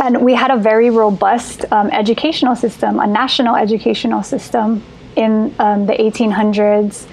and 0.00 0.20
we 0.22 0.34
had 0.34 0.50
a 0.50 0.56
very 0.56 0.90
robust 0.90 1.64
um, 1.72 1.88
educational 1.90 2.56
system, 2.56 2.98
a 2.98 3.06
national 3.06 3.54
educational 3.56 4.22
system 4.22 4.82
in 5.16 5.54
um, 5.58 5.86
the 5.86 5.94
1800s 5.94 7.06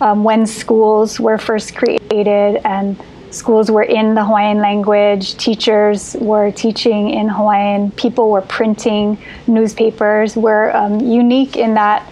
um, 0.00 0.24
when 0.24 0.46
schools 0.46 1.18
were 1.18 1.38
first 1.38 1.74
created 1.74 2.60
and 2.64 3.00
schools 3.30 3.70
were 3.70 3.82
in 3.82 4.14
the 4.14 4.24
Hawaiian 4.24 4.58
language, 4.58 5.36
teachers 5.36 6.16
were 6.20 6.50
teaching 6.50 7.10
in 7.10 7.28
Hawaiian, 7.28 7.90
people 7.92 8.30
were 8.30 8.42
printing 8.42 9.18
newspapers. 9.46 10.36
We're 10.36 10.70
um, 10.70 11.00
unique 11.00 11.56
in 11.56 11.74
that 11.74 12.10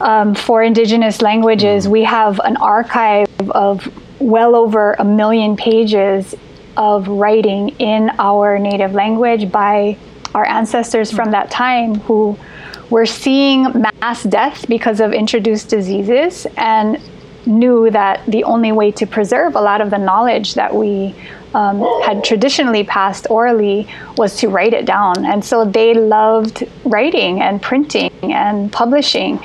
um, 0.00 0.34
for 0.34 0.62
indigenous 0.62 1.22
languages, 1.22 1.88
we 1.88 2.04
have 2.04 2.40
an 2.40 2.56
archive 2.56 3.28
of 3.50 3.88
well 4.20 4.54
over 4.56 4.94
a 4.94 5.04
million 5.04 5.56
pages 5.56 6.34
of 6.76 7.08
writing 7.08 7.70
in 7.78 8.10
our 8.18 8.58
native 8.58 8.92
language 8.92 9.50
by 9.50 9.96
our 10.34 10.44
ancestors 10.44 11.12
from 11.12 11.30
that 11.30 11.50
time 11.50 11.94
who 12.00 12.36
were 12.90 13.06
seeing 13.06 13.64
mass 14.00 14.22
death 14.24 14.66
because 14.68 15.00
of 15.00 15.12
introduced 15.12 15.68
diseases 15.68 16.46
and 16.56 17.00
knew 17.46 17.90
that 17.90 18.24
the 18.26 18.44
only 18.44 18.72
way 18.72 18.90
to 18.92 19.06
preserve 19.06 19.54
a 19.54 19.60
lot 19.60 19.80
of 19.80 19.90
the 19.90 19.98
knowledge 19.98 20.54
that 20.54 20.74
we 20.74 21.14
um, 21.54 21.80
had 22.02 22.24
traditionally 22.24 22.84
passed 22.84 23.26
orally 23.30 23.88
was 24.16 24.36
to 24.38 24.48
write 24.48 24.72
it 24.72 24.84
down. 24.84 25.24
And 25.24 25.44
so 25.44 25.64
they 25.64 25.94
loved 25.94 26.64
writing 26.84 27.40
and 27.40 27.62
printing 27.62 28.10
and 28.22 28.72
publishing. 28.72 29.38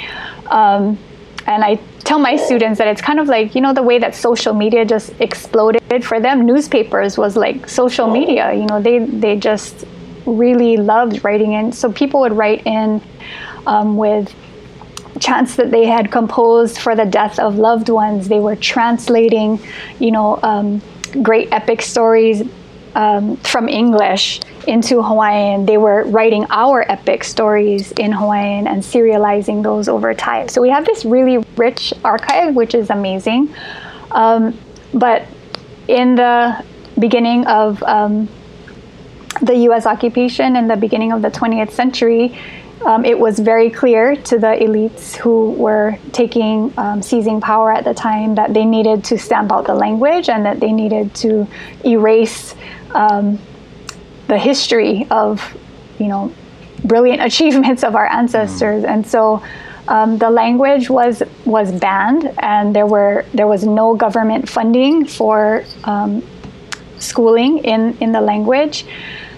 Um, 0.47 0.97
and 1.45 1.63
I 1.63 1.75
tell 2.03 2.19
my 2.19 2.35
students 2.35 2.77
that 2.79 2.87
it's 2.87 3.01
kind 3.01 3.19
of 3.19 3.27
like, 3.27 3.53
you 3.55 3.61
know, 3.61 3.73
the 3.73 3.83
way 3.83 3.99
that 3.99 4.15
social 4.15 4.53
media 4.53 4.85
just 4.85 5.11
exploded 5.19 6.03
for 6.03 6.19
them. 6.19 6.45
Newspapers 6.45 7.17
was 7.17 7.35
like 7.35 7.69
social 7.69 8.09
media, 8.09 8.53
you 8.53 8.65
know, 8.65 8.81
they, 8.81 8.99
they 8.99 9.35
just 9.35 9.85
really 10.35 10.77
loved 10.77 11.23
writing 11.23 11.53
in. 11.53 11.71
So 11.71 11.91
people 11.91 12.21
would 12.21 12.33
write 12.33 12.65
in 12.65 13.01
um, 13.65 13.97
with 13.97 14.33
chants 15.19 15.55
that 15.57 15.71
they 15.71 15.85
had 15.85 16.11
composed 16.11 16.79
for 16.79 16.95
the 16.95 17.05
death 17.05 17.39
of 17.39 17.57
loved 17.57 17.89
ones. 17.89 18.27
They 18.27 18.39
were 18.39 18.55
translating, 18.55 19.59
you 19.99 20.11
know, 20.11 20.39
um, 20.43 20.81
great 21.21 21.51
epic 21.51 21.81
stories 21.81 22.43
um, 22.95 23.37
from 23.37 23.67
English 23.67 24.41
into 24.67 25.01
Hawaiian. 25.01 25.65
They 25.65 25.77
were 25.77 26.03
writing 26.05 26.45
our 26.49 26.89
epic 26.89 27.23
stories 27.23 27.91
in 27.93 28.11
Hawaiian 28.11 28.67
and 28.67 28.83
serializing 28.83 29.63
those 29.63 29.89
over 29.89 30.13
time. 30.13 30.47
So 30.47 30.61
we 30.61 30.69
have 30.69 30.85
this 30.85 31.05
really 31.05 31.37
rich 31.57 31.93
archive, 32.03 32.55
which 32.55 32.75
is 32.75 32.89
amazing. 32.89 33.53
Um, 34.11 34.57
but 34.93 35.27
in 35.87 36.15
the 36.15 36.63
beginning 36.97 37.45
of 37.47 37.81
um, 37.83 38.27
the 39.41 39.55
US 39.69 39.85
occupation 39.85 40.55
in 40.55 40.67
the 40.67 40.75
beginning 40.75 41.11
of 41.11 41.21
the 41.21 41.29
20th 41.29 41.71
century, 41.71 42.37
um, 42.85 43.03
it 43.03 43.17
was 43.17 43.39
very 43.39 43.69
clear 43.69 44.15
to 44.15 44.39
the 44.39 44.47
elites 44.47 45.15
who 45.15 45.51
were 45.51 45.97
taking, 46.13 46.73
um, 46.77 47.01
seizing 47.01 47.41
power 47.41 47.71
at 47.71 47.83
the 47.83 47.93
time 47.93 48.35
that 48.35 48.53
they 48.53 48.63
needed 48.63 49.03
to 49.05 49.17
stamp 49.17 49.51
out 49.51 49.65
the 49.65 49.73
language 49.73 50.29
and 50.29 50.45
that 50.45 50.59
they 50.59 50.71
needed 50.71 51.13
to 51.15 51.47
erase 51.85 52.55
um, 52.91 53.37
the 54.27 54.37
history 54.37 55.05
of, 55.11 55.57
you 55.99 56.07
know, 56.07 56.33
brilliant 56.85 57.21
achievements 57.29 57.83
of 57.83 57.95
our 57.95 58.07
ancestors. 58.07 58.83
And 58.83 59.05
so 59.05 59.43
um, 59.89 60.17
the 60.19 60.29
language 60.29 60.89
was 60.89 61.23
was 61.45 61.71
banned, 61.71 62.31
and 62.37 62.75
there 62.75 62.85
were 62.85 63.25
there 63.33 63.47
was 63.47 63.65
no 63.65 63.95
government 63.95 64.47
funding 64.47 65.05
for 65.05 65.65
um, 65.83 66.21
schooling 66.99 67.59
in 67.59 67.97
in 67.99 68.11
the 68.11 68.21
language. 68.21 68.85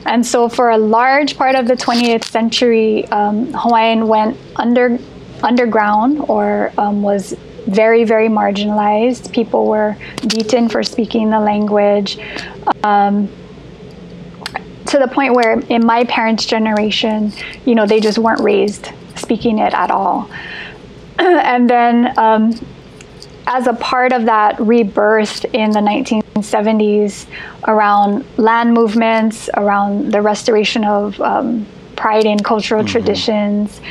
And 0.06 0.26
so, 0.26 0.50
for 0.50 0.71
a 0.71 0.78
large 0.78 1.38
part 1.38 1.56
of 1.56 1.67
the 1.67 1.76
20th 1.76 2.26
century, 2.26 3.06
um, 3.08 3.54
Hawaiian 3.54 4.08
went 4.08 4.38
under 4.56 4.97
underground 5.43 6.26
or 6.28 6.71
um, 6.78 7.02
was 7.02 7.36
very, 7.67 8.04
very 8.04 8.28
marginalized. 8.28 9.32
People 9.32 9.67
were 9.67 9.95
beaten 10.28 10.69
for 10.69 10.84
speaking 10.84 11.30
the 11.30 11.39
language. 11.39 12.17
Um, 12.84 13.30
to 14.88 14.97
the 14.97 15.08
point 15.08 15.34
where, 15.36 15.60
in 15.60 15.86
my 15.86 16.04
parents' 16.06 16.45
generation, 16.45 17.32
you 17.65 17.76
know, 17.76 17.86
they 17.86 18.00
just 18.00 18.17
weren't 18.17 18.41
raised 18.41 18.89
speaking 19.15 19.60
it 19.60 19.74
at 19.74 19.91
all. 19.91 20.30
and 21.19 21.69
then, 21.69 22.17
um, 22.17 22.54
as 23.47 23.67
a 23.67 23.74
part 23.74 24.13
of 24.13 24.26
that 24.26 24.60
rebirth 24.60 25.45
in 25.54 25.71
the 25.71 25.82
1970s 26.41 27.27
around 27.67 28.25
land 28.38 28.73
movements, 28.73 29.49
around 29.56 30.12
the 30.12 30.21
restoration 30.21 30.84
of 30.84 31.19
um, 31.21 31.65
pride 31.95 32.25
in 32.25 32.39
cultural 32.39 32.84
mm-hmm. 32.84 32.91
traditions 32.91 33.82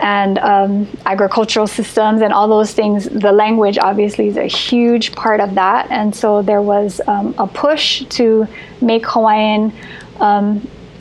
and 0.00 0.38
um, 0.38 0.88
agricultural 1.06 1.66
systems 1.66 2.22
and 2.22 2.32
all 2.32 2.48
those 2.48 2.72
things, 2.72 3.06
the 3.06 3.32
language 3.32 3.78
obviously 3.78 4.28
is 4.28 4.36
a 4.36 4.46
huge 4.46 5.12
part 5.12 5.40
of 5.40 5.54
that. 5.56 5.90
And 5.90 6.14
so 6.14 6.42
there 6.42 6.62
was 6.62 7.00
um, 7.06 7.34
a 7.38 7.46
push 7.46 8.04
to 8.10 8.46
make 8.80 9.04
Hawaiian 9.06 9.72
um, 10.20 10.60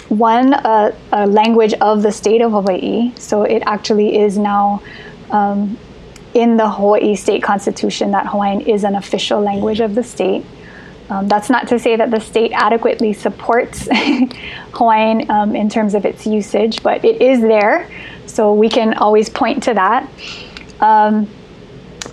one, 0.09 0.53
a, 0.53 0.95
a, 1.11 1.27
language 1.27 1.73
of 1.75 2.01
the 2.01 2.11
state 2.11 2.41
of 2.41 2.51
Hawaii. 2.51 3.13
So 3.17 3.43
it 3.43 3.61
actually 3.65 4.17
is 4.17 4.37
now 4.37 4.81
um, 5.31 5.77
in 6.33 6.57
the 6.57 6.69
Hawaii 6.69 7.15
state 7.15 7.43
constitution 7.43 8.11
that 8.11 8.27
Hawaiian 8.27 8.61
is 8.61 8.83
an 8.83 8.95
official 8.95 9.41
language 9.41 9.79
of 9.79 9.95
the 9.95 10.03
state. 10.03 10.45
Um, 11.09 11.27
that's 11.27 11.49
not 11.49 11.67
to 11.69 11.79
say 11.79 11.95
that 11.95 12.11
the 12.11 12.19
state 12.19 12.51
adequately 12.53 13.13
supports 13.13 13.87
Hawaiian 14.73 15.29
um, 15.31 15.55
in 15.55 15.69
terms 15.69 15.95
of 15.95 16.05
its 16.05 16.27
usage, 16.27 16.83
but 16.83 17.05
it 17.05 17.21
is 17.21 17.41
there, 17.41 17.89
so 18.25 18.53
we 18.53 18.67
can 18.69 18.93
always 18.95 19.29
point 19.29 19.63
to 19.63 19.73
that. 19.73 20.09
Um, 20.81 21.29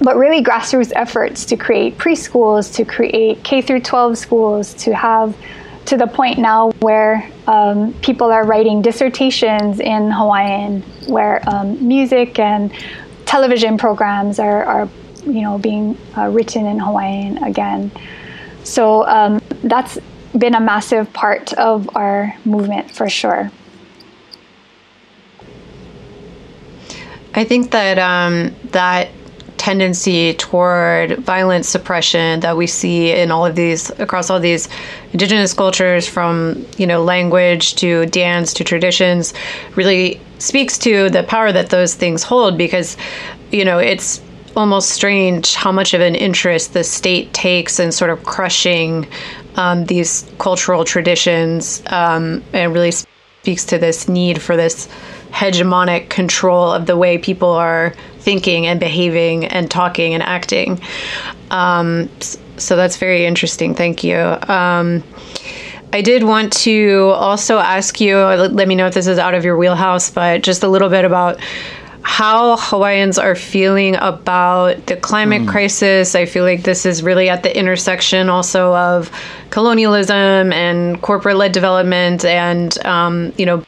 but 0.01 0.17
really, 0.17 0.43
grassroots 0.43 0.93
efforts 0.95 1.45
to 1.47 1.57
create 1.57 1.99
preschools, 1.99 2.75
to 2.77 2.85
create 2.85 3.43
K 3.43 3.63
through 3.63 3.81
12 3.81 4.19
schools, 4.19 4.75
to 4.75 4.95
have 4.95 5.37
to 5.87 5.97
the 5.97 6.07
point 6.07 6.39
now 6.39 6.71
where 6.81 7.31
um, 7.47 7.93
people 8.01 8.33
are 8.33 8.45
writing 8.45 8.81
dissertations 8.81 9.81
in 9.81 10.11
Hawaiian, 10.11 10.83
where 11.07 11.47
um, 11.49 11.87
music 11.87 12.39
and 12.39 12.73
television 13.27 13.77
programs 13.77 14.39
are, 14.39 14.65
are 14.65 14.89
you 15.27 15.43
know 15.43 15.59
being 15.59 15.99
uh, 16.17 16.29
written 16.29 16.67
in 16.67 16.79
Hawaiian 16.79 17.43
again. 17.45 17.91
So 18.65 19.07
um, 19.07 19.41
that's 19.63 19.99
been 20.37 20.55
a 20.55 20.61
massive 20.61 21.13
part 21.13 21.53
of 21.55 21.95
our 21.95 22.35
movement 22.45 22.91
for 22.91 23.09
sure. 23.09 23.51
I 27.35 27.45
think 27.45 27.71
that 27.73 27.99
um, 27.99 28.55
that 28.71 29.09
tendency 29.57 30.35
toward 30.35 31.19
violence 31.21 31.69
suppression 31.69 32.41
that 32.41 32.57
we 32.57 32.67
see 32.67 33.13
in 33.13 33.31
all 33.31 33.47
of 33.47 33.55
these 33.55 33.89
across 33.99 34.29
all 34.29 34.39
these 34.39 34.69
indigenous 35.13 35.55
cultures 35.55 36.07
from 36.07 36.67
you 36.77 36.87
know 36.87 37.03
language 37.03 37.75
to 37.77 38.05
dance 38.07 38.53
to 38.53 38.63
traditions 38.63 39.33
really 39.75 40.21
speaks 40.39 40.77
to 40.77 41.09
the 41.11 41.23
power 41.23 41.51
that 41.51 41.71
those 41.71 41.95
things 41.95 42.23
hold 42.23 42.59
because 42.59 42.97
you 43.53 43.65
know 43.65 43.79
it's 43.79 44.21
almost 44.57 44.91
strange 44.91 45.55
how 45.55 45.73
much 45.73 45.95
of 45.95 46.01
an 46.01 46.15
interest 46.15 46.73
the 46.73 46.85
state 46.85 47.33
takes 47.33 47.79
in 47.81 47.93
sort 47.93 48.11
of 48.11 48.23
crushing 48.25 49.07
um, 49.57 49.85
these 49.87 50.31
cultural 50.39 50.85
traditions 50.85 51.83
um, 51.87 52.43
and 52.53 52.73
really 52.73 52.91
speaks 52.91 53.65
to 53.67 53.79
this 53.79 54.09
need 54.09 54.41
for 54.41 54.57
this 54.57 54.89
hegemonic 55.31 56.09
control 56.09 56.71
of 56.71 56.87
the 56.87 56.97
way 56.97 57.19
people 57.19 57.51
are 57.51 57.93
thinking 58.19 58.67
and 58.67 58.81
behaving 58.81 59.45
and 59.45 59.71
talking 59.71 60.15
and 60.15 60.23
acting. 60.23 60.81
Um, 61.51 62.09
so 62.57 62.77
that's 62.77 62.97
very 62.97 63.27
interesting. 63.27 63.75
Thank 63.75 64.05
you. 64.05 64.17
Um, 64.17 65.03
I 65.93 66.01
did 66.01 66.25
want 66.25 66.53
to 66.65 67.13
also 67.15 67.59
ask 67.59 68.01
you, 68.01 68.17
let 68.17 68.67
me 68.67 68.75
know 68.75 68.87
if 68.87 68.95
this 68.95 69.07
is 69.07 69.19
out 69.19 69.35
of 69.35 69.45
your 69.45 69.57
wheelhouse, 69.57 70.11
but 70.11 70.43
just 70.43 70.63
a 70.63 70.69
little 70.69 70.89
bit 70.89 71.05
about 71.05 71.39
how 72.05 72.57
Hawaiians 72.59 73.19
are 73.19 73.35
feeling 73.35 73.97
about 73.97 74.87
the 74.87 74.97
climate 74.97 75.43
mm. 75.43 75.49
crisis. 75.49 76.15
I 76.15 76.27
feel 76.27 76.45
like 76.45 76.63
this 76.63 76.85
is 76.85 77.03
really 77.03 77.31
at 77.31 77.43
the 77.43 77.59
intersection 77.59 78.29
also 78.29 78.75
of 78.75 79.11
colonialism 79.51 80.53
and 80.53 81.01
corporate 81.01 81.37
led 81.37 81.53
development 81.53 82.25
and, 82.25 82.79
um, 82.87 83.33
you 83.39 83.47
know, 83.47 83.65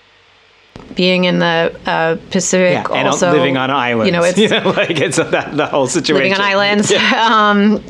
being 0.94 1.24
in 1.24 1.38
the 1.38 1.78
uh, 1.86 2.16
Pacific, 2.30 2.86
yeah, 2.88 2.94
and 2.94 3.08
also 3.08 3.32
living 3.32 3.56
on 3.56 3.70
islands. 3.70 4.06
You 4.06 4.12
know, 4.12 4.22
it's 4.22 4.38
you 4.38 4.48
know, 4.48 4.70
like 4.70 4.98
it's 5.00 5.16
that 5.16 5.56
the 5.56 5.66
whole 5.66 5.86
situation. 5.86 6.30
Living 6.30 6.34
on 6.34 6.40
islands. 6.40 6.90
Yeah. 6.90 7.26
um, 7.50 7.84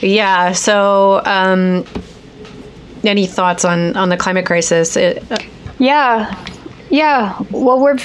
yeah 0.00 0.52
so, 0.52 1.22
um, 1.24 1.84
any 3.04 3.26
thoughts 3.26 3.64
on 3.64 3.96
on 3.96 4.08
the 4.08 4.16
climate 4.16 4.46
crisis? 4.46 4.96
It, 4.96 5.30
uh, 5.30 5.38
yeah. 5.78 6.34
Yeah, 6.92 7.40
well, 7.50 7.80
we're 7.80 7.96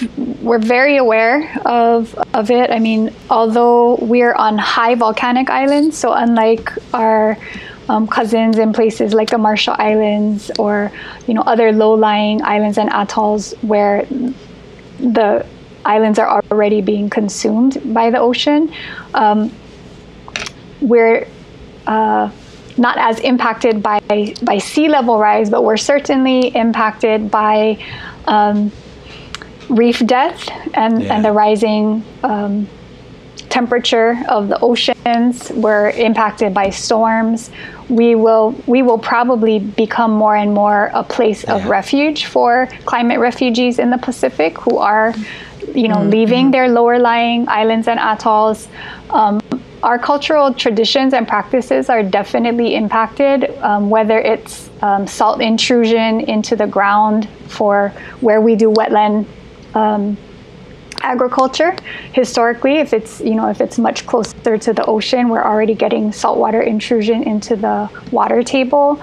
we're 0.41 0.59
very 0.59 0.95
aware 0.95 1.59
of 1.65 2.15
of 2.33 2.49
it. 2.49 2.71
I 2.71 2.79
mean, 2.79 3.13
although 3.29 3.95
we're 3.95 4.33
on 4.33 4.57
high 4.57 4.95
volcanic 4.95 5.49
islands, 5.49 5.97
so 5.97 6.13
unlike 6.13 6.71
our 6.93 7.37
um, 7.89 8.07
cousins 8.07 8.57
in 8.57 8.71
places 8.71 9.13
like 9.13 9.29
the 9.29 9.37
Marshall 9.37 9.75
Islands 9.77 10.51
or 10.57 10.89
you 11.27 11.33
know 11.33 11.41
other 11.41 11.73
low-lying 11.73 12.41
islands 12.43 12.77
and 12.77 12.89
atolls 12.93 13.51
where 13.61 14.05
the 14.99 15.45
islands 15.83 16.17
are 16.17 16.41
already 16.49 16.79
being 16.79 17.09
consumed 17.09 17.93
by 17.93 18.09
the 18.09 18.19
ocean. 18.19 18.71
Um, 19.13 19.51
we're 20.79 21.27
uh, 21.87 22.31
not 22.77 22.97
as 22.99 23.19
impacted 23.19 23.83
by 23.83 23.99
by 24.41 24.59
sea 24.59 24.87
level 24.87 25.19
rise, 25.19 25.49
but 25.49 25.65
we're 25.65 25.75
certainly 25.75 26.55
impacted 26.55 27.29
by 27.29 27.83
um, 28.27 28.71
reef 29.69 30.05
death 30.05 30.49
and, 30.73 31.01
yeah. 31.01 31.15
and 31.15 31.25
the 31.25 31.31
rising 31.31 32.03
um, 32.23 32.67
temperature 33.49 34.21
of 34.29 34.47
the 34.49 34.59
oceans. 34.59 35.51
We're 35.51 35.89
impacted 35.89 36.53
by 36.53 36.69
storms 36.69 37.49
we 37.89 38.15
will 38.15 38.55
we 38.65 38.81
will 38.81 38.97
probably 38.97 39.59
become 39.59 40.11
more 40.11 40.35
and 40.35 40.53
more 40.53 40.91
a 40.93 41.03
place 41.03 41.43
yeah. 41.43 41.55
of 41.55 41.65
refuge 41.65 42.25
for 42.25 42.67
climate 42.85 43.19
refugees 43.19 43.79
in 43.79 43.89
the 43.89 43.97
Pacific 43.97 44.57
who 44.57 44.77
are, 44.77 45.13
you 45.73 45.87
know, 45.87 45.95
mm-hmm. 45.95 46.09
leaving 46.09 46.51
their 46.51 46.67
lower 46.69 46.99
lying 46.99 47.47
islands 47.47 47.87
and 47.87 47.99
atolls. 47.99 48.67
Um, 49.09 49.39
our 49.83 49.99
cultural 49.99 50.53
traditions 50.53 51.13
and 51.13 51.27
practices 51.27 51.89
are 51.89 52.01
definitely 52.01 52.75
impacted, 52.75 53.55
um, 53.59 53.89
whether 53.89 54.19
it's 54.19 54.69
um, 54.81 55.05
salt 55.05 55.41
intrusion 55.41 56.21
into 56.21 56.55
the 56.55 56.67
ground 56.67 57.27
for 57.47 57.89
where 58.21 58.41
we 58.41 58.55
do 58.55 58.71
wetland 58.71 59.25
um, 59.75 60.17
agriculture. 61.01 61.75
Historically 62.13 62.77
if 62.77 62.93
it's 62.93 63.21
you 63.21 63.35
know 63.35 63.49
if 63.49 63.61
it's 63.61 63.77
much 63.77 64.05
closer 64.07 64.57
to 64.57 64.73
the 64.73 64.83
ocean 64.85 65.29
we're 65.29 65.43
already 65.43 65.75
getting 65.75 66.11
saltwater 66.11 66.61
intrusion 66.61 67.23
into 67.23 67.55
the 67.55 67.89
water 68.11 68.43
table. 68.43 69.01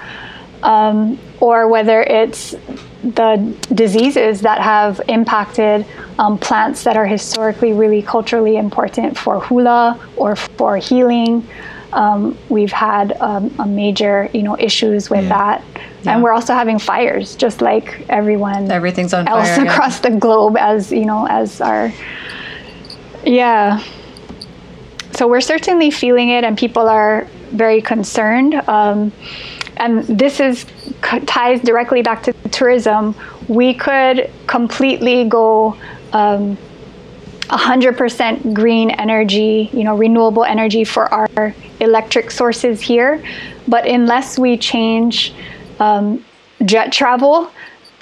Um, 0.63 1.19
or 1.41 1.69
whether 1.69 2.03
it's 2.03 2.55
the 3.05 3.55
diseases 3.75 4.41
that 4.41 4.61
have 4.61 5.01
impacted 5.09 5.85
um, 6.19 6.39
plants 6.39 6.85
that 6.85 6.97
are 6.97 7.07
historically 7.07 7.73
really 7.73 8.01
culturally 8.01 8.57
important 8.57 9.19
for 9.19 9.41
hula 9.41 10.01
or 10.17 10.35
for 10.35 10.79
healing 10.79 11.47
um, 11.93 12.37
we've 12.49 12.73
had 12.73 13.13
um, 13.21 13.55
a 13.59 13.67
major 13.67 14.29
you 14.33 14.43
know 14.43 14.57
issues 14.59 15.11
with 15.11 15.25
yeah. 15.25 15.29
that 15.29 15.65
yeah. 16.03 16.13
and 16.13 16.23
we're 16.23 16.33
also 16.33 16.55
having 16.55 16.79
fires 16.79 17.37
just 17.37 17.61
like 17.61 18.05
everyone 18.09 18.71
everything's 18.71 19.15
on 19.15 19.29
else 19.29 19.49
fire, 19.49 19.67
across 19.67 20.03
yeah. 20.03 20.11
the 20.11 20.17
globe 20.17 20.57
as 20.57 20.91
you 20.91 21.05
know 21.05 21.27
as 21.29 21.61
our 21.61 21.93
yeah 23.25 23.83
so 25.13 25.29
we're 25.29 25.41
certainly 25.41 25.91
feeling 25.91 26.31
it 26.31 26.43
and 26.43 26.59
people 26.59 26.89
are 26.89 27.27
very 27.51 27.81
concerned 27.81 28.55
um, 28.69 29.13
and 29.77 30.05
this 30.05 30.41
is 30.41 30.67
ties 31.27 31.61
directly 31.61 32.03
back 32.03 32.23
to 32.23 32.33
tourism 32.51 33.15
we 33.49 33.75
could 33.75 34.31
completely 34.47 35.29
go 35.29 35.77
um, 36.13 36.57
100% 37.49 38.55
green 38.55 38.91
energy, 38.91 39.69
you 39.73 39.85
know, 39.85 39.97
renewable 39.97 40.45
energy 40.45 40.85
for 40.85 41.13
our 41.13 41.55
electric 41.81 42.31
sources 42.31 42.81
here. 42.81 43.23
But 43.69 43.87
unless 43.87 44.39
we 44.39 44.57
change 44.57 45.35
um, 45.79 46.25
jet 46.65 46.93
travel, 46.93 47.51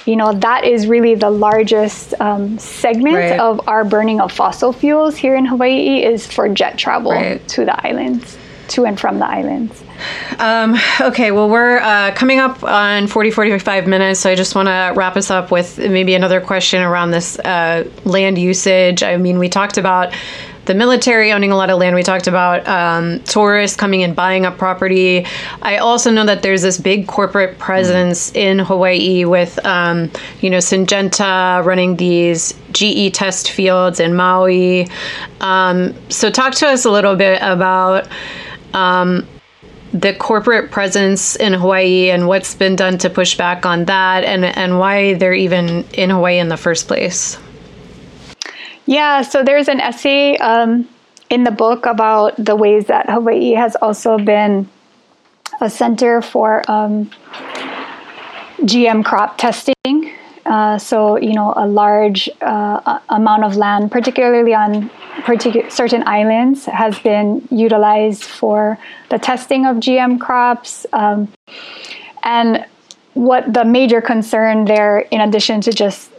you 0.07 0.17
know, 0.17 0.33
that 0.33 0.65
is 0.65 0.87
really 0.87 1.15
the 1.15 1.31
largest 1.31 2.15
um, 2.21 2.59
segment 2.59 3.17
right. 3.17 3.41
of 3.41 3.67
our 3.69 3.85
burning 3.85 4.21
of 4.21 4.33
fossil 4.33 4.73
fuels 4.73 5.17
here 5.17 5.37
in 5.37 5.45
Hawaii 5.45 6.03
is 6.03 6.27
for 6.27 6.49
jet 6.49 6.79
travel 6.79 7.13
right. 7.13 7.47
to 7.49 7.65
the 7.65 7.87
islands, 7.87 8.37
to 8.73 8.85
and 8.85 8.99
from 8.99 9.19
the 9.19 9.27
islands. 9.27 9.83
Um, 10.39 10.77
okay, 11.01 11.31
well, 11.31 11.49
we're 11.49 11.79
uh, 11.79 12.13
coming 12.15 12.41
up 12.41 12.63
on 12.65 13.07
40, 13.07 13.31
45 13.31 13.87
minutes, 13.87 14.21
so 14.21 14.31
I 14.31 14.35
just 14.35 14.55
want 14.55 14.69
to 14.69 14.93
wrap 14.97 15.17
us 15.17 15.31
up 15.31 15.51
with 15.51 15.79
maybe 15.79 16.15
another 16.15 16.41
question 16.41 16.83
around 16.83 17.11
this 17.11 17.39
uh, 17.41 17.89
land 18.05 18.39
usage. 18.39 19.03
I 19.03 19.17
mean, 19.17 19.39
we 19.39 19.49
talked 19.49 19.79
about 19.79 20.13
the 20.65 20.75
military 20.75 21.33
owning 21.33 21.51
a 21.51 21.57
lot 21.57 21.71
of 21.71 21.79
land. 21.79 21.97
We 21.97 22.03
talked 22.03 22.27
about 22.27 22.67
um, 22.69 23.21
tourists 23.25 23.77
coming 23.77 24.03
and 24.03 24.15
buying 24.15 24.47
up 24.47 24.59
property. 24.59 25.27
I 25.61 25.79
also 25.79 26.11
know 26.11 26.25
that 26.27 26.43
there's 26.43 26.63
this 26.63 26.79
big 26.79 27.09
corporate 27.09 27.59
presence 27.59 28.31
mm. 28.31 28.37
in 28.37 28.59
Hawaii 28.61 29.25
with, 29.25 29.65
um, 29.67 30.11
you 30.41 30.51
know, 30.51 30.59
Syngenta 30.59 31.65
running 31.65 31.97
these 31.97 32.55
GE 32.73 33.13
test 33.13 33.51
fields 33.51 33.99
in 33.99 34.15
Maui. 34.15 34.89
Um, 35.41 35.95
so, 36.11 36.31
talk 36.31 36.55
to 36.55 36.69
us 36.69 36.85
a 36.85 36.91
little 36.91 37.17
bit 37.17 37.41
about 37.43 38.09
um, 38.75 39.27
the 39.93 40.15
corporate 40.15 40.71
presence 40.71 41.37
in 41.37 41.53
Hawaii 41.53 42.11
and 42.11 42.27
what's 42.27 42.55
been 42.55 42.77
done 42.77 42.99
to 42.99 43.11
push 43.11 43.37
back 43.37 43.67
on 43.67 43.85
that 43.85 44.25
and, 44.25 44.45
and 44.45 44.79
why 44.79 45.15
they're 45.15 45.35
even 45.35 45.85
in 45.93 46.11
Hawaii 46.11 46.39
in 46.39 46.49
the 46.49 46.57
first 46.57 46.89
place. 46.89 47.39
Yeah, 48.87 49.23
so 49.23 49.45
there's 49.45 49.69
an 49.69 49.81
essay 49.81 50.37
um, 50.39 50.89
in 51.31 51.45
the 51.45 51.51
book 51.51 51.87
about 51.87 52.35
the 52.43 52.57
ways 52.57 52.87
that 52.87 53.09
Hawaii 53.09 53.53
has 53.53 53.77
also 53.77 54.19
been 54.19 54.69
a 55.61 55.71
center 55.71 56.21
for 56.23 56.69
um, 56.71 57.11
GM 58.63 59.05
crop 59.05 59.39
testing. 59.39 60.13
Uh, 60.45 60.77
so, 60.77 61.17
you 61.17 61.35
know, 61.35 61.53
a 61.57 61.67
large 61.67 62.29
uh, 62.41 62.99
amount 63.09 63.45
of 63.45 63.57
land, 63.57 63.91
particularly 63.93 64.55
on 64.55 64.91
particular, 65.25 65.69
certain 65.71 66.03
islands, 66.07 66.65
has 66.67 66.99
been 66.99 67.47
utilized 67.51 68.25
for 68.25 68.79
the 69.11 69.19
testing 69.19 69.67
of 69.67 69.77
GM 69.77 70.21
crops. 70.21 70.85
Um, 70.93 71.33
and 72.25 72.65
what 73.15 73.53
the 73.53 73.65
major 73.65 74.01
concern 74.01 74.65
there, 74.65 75.01
in 75.01 75.21
addition 75.21 75.61
to 75.61 75.73
just 75.73 76.11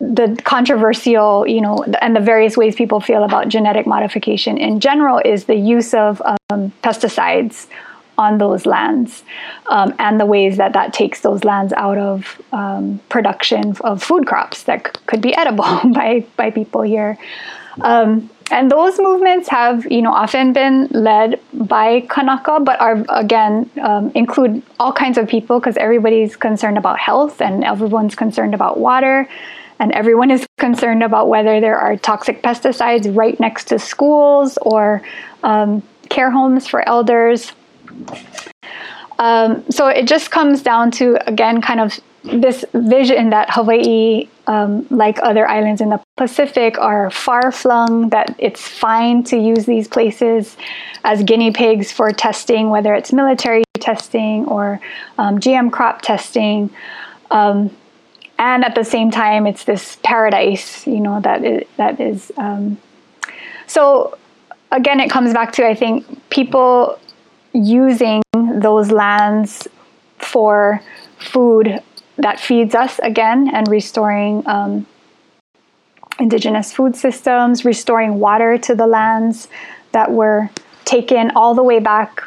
the 0.00 0.40
controversial, 0.44 1.46
you 1.46 1.60
know, 1.60 1.84
and 2.00 2.14
the 2.14 2.20
various 2.20 2.56
ways 2.56 2.76
people 2.76 3.00
feel 3.00 3.24
about 3.24 3.48
genetic 3.48 3.86
modification 3.86 4.56
in 4.56 4.78
general 4.78 5.20
is 5.24 5.44
the 5.44 5.56
use 5.56 5.92
of 5.94 6.22
um, 6.50 6.72
pesticides 6.82 7.66
on 8.18 8.38
those 8.38 8.66
lands 8.66 9.22
um, 9.66 9.94
and 9.98 10.20
the 10.20 10.26
ways 10.26 10.56
that 10.56 10.72
that 10.74 10.92
takes 10.92 11.20
those 11.20 11.44
lands 11.44 11.72
out 11.74 11.96
of 11.96 12.42
um, 12.52 13.00
production 13.08 13.74
of 13.82 14.02
food 14.02 14.26
crops 14.26 14.64
that 14.64 14.86
c- 14.86 15.02
could 15.06 15.22
be 15.22 15.34
edible 15.34 15.64
by, 15.94 16.26
by 16.36 16.50
people 16.50 16.82
here. 16.82 17.16
Um, 17.80 18.28
and 18.50 18.70
those 18.70 18.98
movements 18.98 19.48
have, 19.48 19.90
you 19.90 20.00
know, 20.00 20.12
often 20.12 20.52
been 20.52 20.88
led 20.90 21.40
by 21.52 22.00
Kanaka, 22.08 22.60
but 22.60 22.80
are 22.80 23.04
again 23.10 23.70
um, 23.82 24.10
include 24.14 24.62
all 24.80 24.92
kinds 24.92 25.18
of 25.18 25.28
people 25.28 25.60
because 25.60 25.76
everybody's 25.76 26.34
concerned 26.34 26.78
about 26.78 26.98
health 26.98 27.42
and 27.42 27.62
everyone's 27.62 28.14
concerned 28.14 28.54
about 28.54 28.78
water, 28.78 29.28
and 29.78 29.92
everyone 29.92 30.30
is 30.30 30.46
concerned 30.58 31.02
about 31.02 31.28
whether 31.28 31.60
there 31.60 31.78
are 31.78 31.96
toxic 31.96 32.42
pesticides 32.42 33.14
right 33.14 33.38
next 33.38 33.68
to 33.68 33.78
schools 33.78 34.58
or 34.62 35.02
um, 35.42 35.82
care 36.08 36.30
homes 36.30 36.66
for 36.66 36.86
elders. 36.88 37.52
Um, 39.18 39.64
so 39.70 39.88
it 39.88 40.06
just 40.06 40.30
comes 40.30 40.62
down 40.62 40.90
to 40.92 41.18
again, 41.28 41.60
kind 41.60 41.80
of 41.80 41.98
this 42.24 42.64
vision 42.72 43.30
that 43.30 43.48
Hawaii, 43.50 44.28
um, 44.46 44.86
like 44.90 45.18
other 45.22 45.48
islands 45.48 45.80
in 45.80 45.88
the 45.88 46.00
Pacific, 46.16 46.78
are 46.78 47.10
far 47.10 47.50
flung, 47.50 48.10
that 48.10 48.34
it's 48.38 48.66
fine 48.66 49.24
to 49.24 49.36
use 49.36 49.66
these 49.66 49.88
places 49.88 50.56
as 51.04 51.22
guinea 51.22 51.50
pigs 51.50 51.90
for 51.90 52.12
testing, 52.12 52.70
whether 52.70 52.94
it's 52.94 53.12
military 53.12 53.64
testing 53.80 54.44
or 54.46 54.80
um, 55.16 55.38
GM 55.38 55.72
crop 55.72 56.02
testing. 56.02 56.70
Um, 57.30 57.74
and 58.38 58.64
at 58.64 58.74
the 58.74 58.84
same 58.84 59.10
time, 59.10 59.46
it's 59.46 59.64
this 59.64 59.96
paradise, 60.04 60.86
you 60.86 61.00
know, 61.00 61.20
that 61.20 61.44
is, 61.44 61.66
that 61.76 62.00
is 62.00 62.30
um, 62.36 62.78
so 63.66 64.16
again, 64.72 65.00
it 65.00 65.10
comes 65.10 65.32
back 65.32 65.52
to 65.52 65.66
I 65.66 65.74
think 65.74 66.04
people 66.30 66.98
using 67.52 68.22
those 68.32 68.90
lands 68.90 69.68
for 70.18 70.80
food 71.18 71.80
that 72.16 72.40
feeds 72.40 72.74
us 72.74 72.98
again 73.00 73.50
and 73.54 73.68
restoring 73.68 74.42
um, 74.46 74.86
indigenous 76.18 76.72
food 76.72 76.96
systems, 76.96 77.64
restoring 77.64 78.18
water 78.18 78.58
to 78.58 78.74
the 78.74 78.86
lands 78.86 79.48
that 79.92 80.10
were 80.10 80.50
taken 80.84 81.30
all 81.36 81.54
the 81.54 81.62
way 81.62 81.78
back 81.78 82.22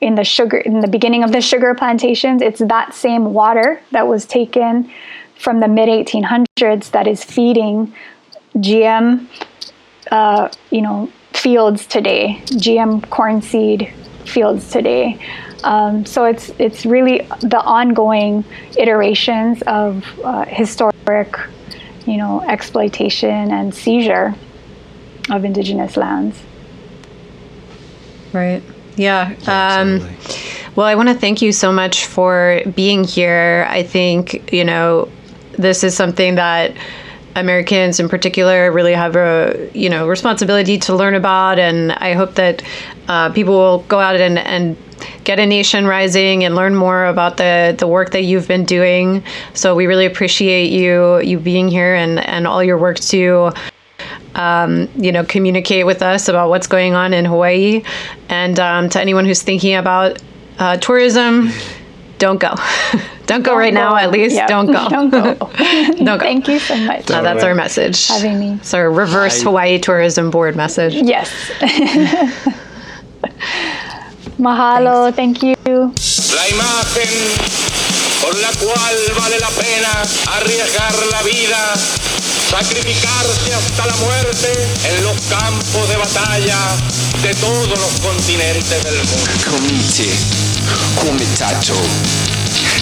in 0.00 0.14
the 0.14 0.24
sugar 0.24 0.58
in 0.58 0.80
the 0.80 0.88
beginning 0.88 1.24
of 1.24 1.32
the 1.32 1.40
sugar 1.40 1.74
plantations. 1.74 2.42
It's 2.42 2.60
that 2.60 2.94
same 2.94 3.32
water 3.32 3.80
that 3.92 4.06
was 4.06 4.26
taken 4.26 4.90
from 5.38 5.60
the 5.60 5.68
mid 5.68 5.88
1800s 5.88 6.90
that 6.90 7.06
is 7.06 7.24
feeding 7.24 7.92
GM, 8.56 9.26
uh, 10.10 10.48
you 10.70 10.82
know, 10.82 11.10
fields 11.32 11.86
today, 11.86 12.40
GM 12.46 13.08
corn 13.10 13.40
seed 13.42 13.92
fields 14.28 14.70
today. 14.70 15.18
Um, 15.64 16.06
so 16.06 16.24
it's 16.24 16.50
it's 16.58 16.86
really 16.86 17.18
the 17.40 17.60
ongoing 17.60 18.44
iterations 18.76 19.62
of 19.62 20.04
uh, 20.24 20.44
historic, 20.44 21.36
you 22.06 22.16
know, 22.16 22.42
exploitation 22.42 23.50
and 23.50 23.74
seizure 23.74 24.34
of 25.30 25.44
indigenous 25.44 25.96
lands. 25.96 26.40
Right. 28.32 28.62
Yeah. 28.96 29.34
Um, 29.46 30.00
well, 30.76 30.86
I 30.86 30.94
want 30.94 31.08
to 31.08 31.14
thank 31.14 31.42
you 31.42 31.52
so 31.52 31.72
much 31.72 32.06
for 32.06 32.60
being 32.74 33.04
here. 33.04 33.66
I 33.68 33.82
think 33.82 34.52
you 34.52 34.64
know 34.64 35.08
this 35.52 35.82
is 35.82 35.96
something 35.96 36.36
that 36.36 36.76
Americans 37.40 38.00
in 38.00 38.08
particular 38.08 38.70
really 38.72 38.92
have 38.92 39.16
a 39.16 39.70
you 39.74 39.88
know 39.88 40.08
responsibility 40.08 40.78
to 40.78 40.94
learn 40.94 41.14
about, 41.14 41.58
and 41.58 41.92
I 41.92 42.14
hope 42.14 42.34
that 42.34 42.62
uh, 43.08 43.30
people 43.32 43.54
will 43.54 43.78
go 43.80 43.98
out 43.98 44.16
and, 44.16 44.38
and 44.38 44.76
get 45.24 45.38
a 45.38 45.46
nation 45.46 45.86
rising 45.86 46.44
and 46.44 46.54
learn 46.54 46.74
more 46.74 47.06
about 47.06 47.36
the 47.36 47.74
the 47.78 47.86
work 47.86 48.10
that 48.12 48.22
you've 48.22 48.48
been 48.48 48.64
doing. 48.64 49.22
So 49.54 49.74
we 49.74 49.86
really 49.86 50.06
appreciate 50.06 50.70
you 50.70 51.20
you 51.20 51.38
being 51.38 51.68
here 51.68 51.94
and 51.94 52.18
and 52.18 52.46
all 52.46 52.62
your 52.62 52.78
work 52.78 52.98
to. 53.12 53.52
Um, 54.34 54.88
you 54.94 55.10
know, 55.10 55.24
communicate 55.24 55.84
with 55.84 56.00
us 56.00 56.28
about 56.28 56.48
what's 56.48 56.68
going 56.68 56.94
on 56.94 57.12
in 57.12 57.24
Hawaii, 57.24 57.82
and 58.28 58.60
um, 58.60 58.88
to 58.90 59.00
anyone 59.00 59.24
who's 59.24 59.42
thinking 59.42 59.74
about 59.74 60.22
uh, 60.60 60.76
tourism, 60.76 61.50
don't 62.18 62.38
go. 62.38 62.54
don't 63.28 63.42
go 63.42 63.50
don't 63.52 63.58
right 63.60 63.74
go. 63.74 63.80
now, 63.80 63.94
at 63.96 64.10
least. 64.10 64.34
Yep. 64.34 64.48
Don't 64.48 64.66
go. 64.66 64.88
don't 64.90 65.10
go. 65.10 65.34
don't 66.02 66.04
go. 66.04 66.18
Thank 66.18 66.48
you 66.48 66.58
so 66.58 66.74
much. 66.76 67.10
Uh, 67.10 67.20
that's 67.20 67.44
our 67.44 67.54
message. 67.54 68.08
Having 68.08 68.40
me. 68.40 68.52
It's 68.54 68.72
our 68.72 68.90
reverse 68.90 69.42
Hawaii 69.42 69.78
Tourism 69.78 70.30
Board 70.30 70.56
message. 70.56 70.94
Yes. 70.94 71.30
Mahalo. 74.40 75.12
Thanks. 75.12 75.40
Thank 75.40 75.42
you. 75.68 75.92
La 76.34 76.48
imagen 76.48 77.68
por 78.22 78.34
la 78.40 78.48
cual 78.48 78.96
vale 79.20 79.38
la 79.40 79.50
pena 79.50 79.92
arriesgar 80.38 80.94
la 81.10 81.22
vida, 81.22 81.74
sacrificarse 82.50 83.54
hasta 83.54 83.86
la 83.86 83.96
muerte 83.96 84.52
en 84.88 85.04
los 85.04 85.16
campos 85.28 85.88
de 85.88 85.96
batalla 85.96 86.58
de 87.22 87.34
todos 87.34 87.68
los 87.68 88.00
continentes 88.00 88.84
del 88.84 88.96
mundo. 88.96 89.30
Comite, 89.50 90.08
comitato, 90.96 91.74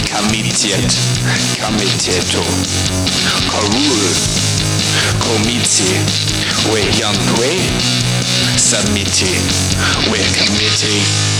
comitiet, 0.07 0.93
comiteto, 1.61 2.43
Karul, 3.51 4.01
committee, 5.21 5.99
we 6.73 6.81
young 6.99 7.17
we, 7.39 7.57
submiti, 8.57 9.35
we 10.11 10.19
committee. 10.35 11.36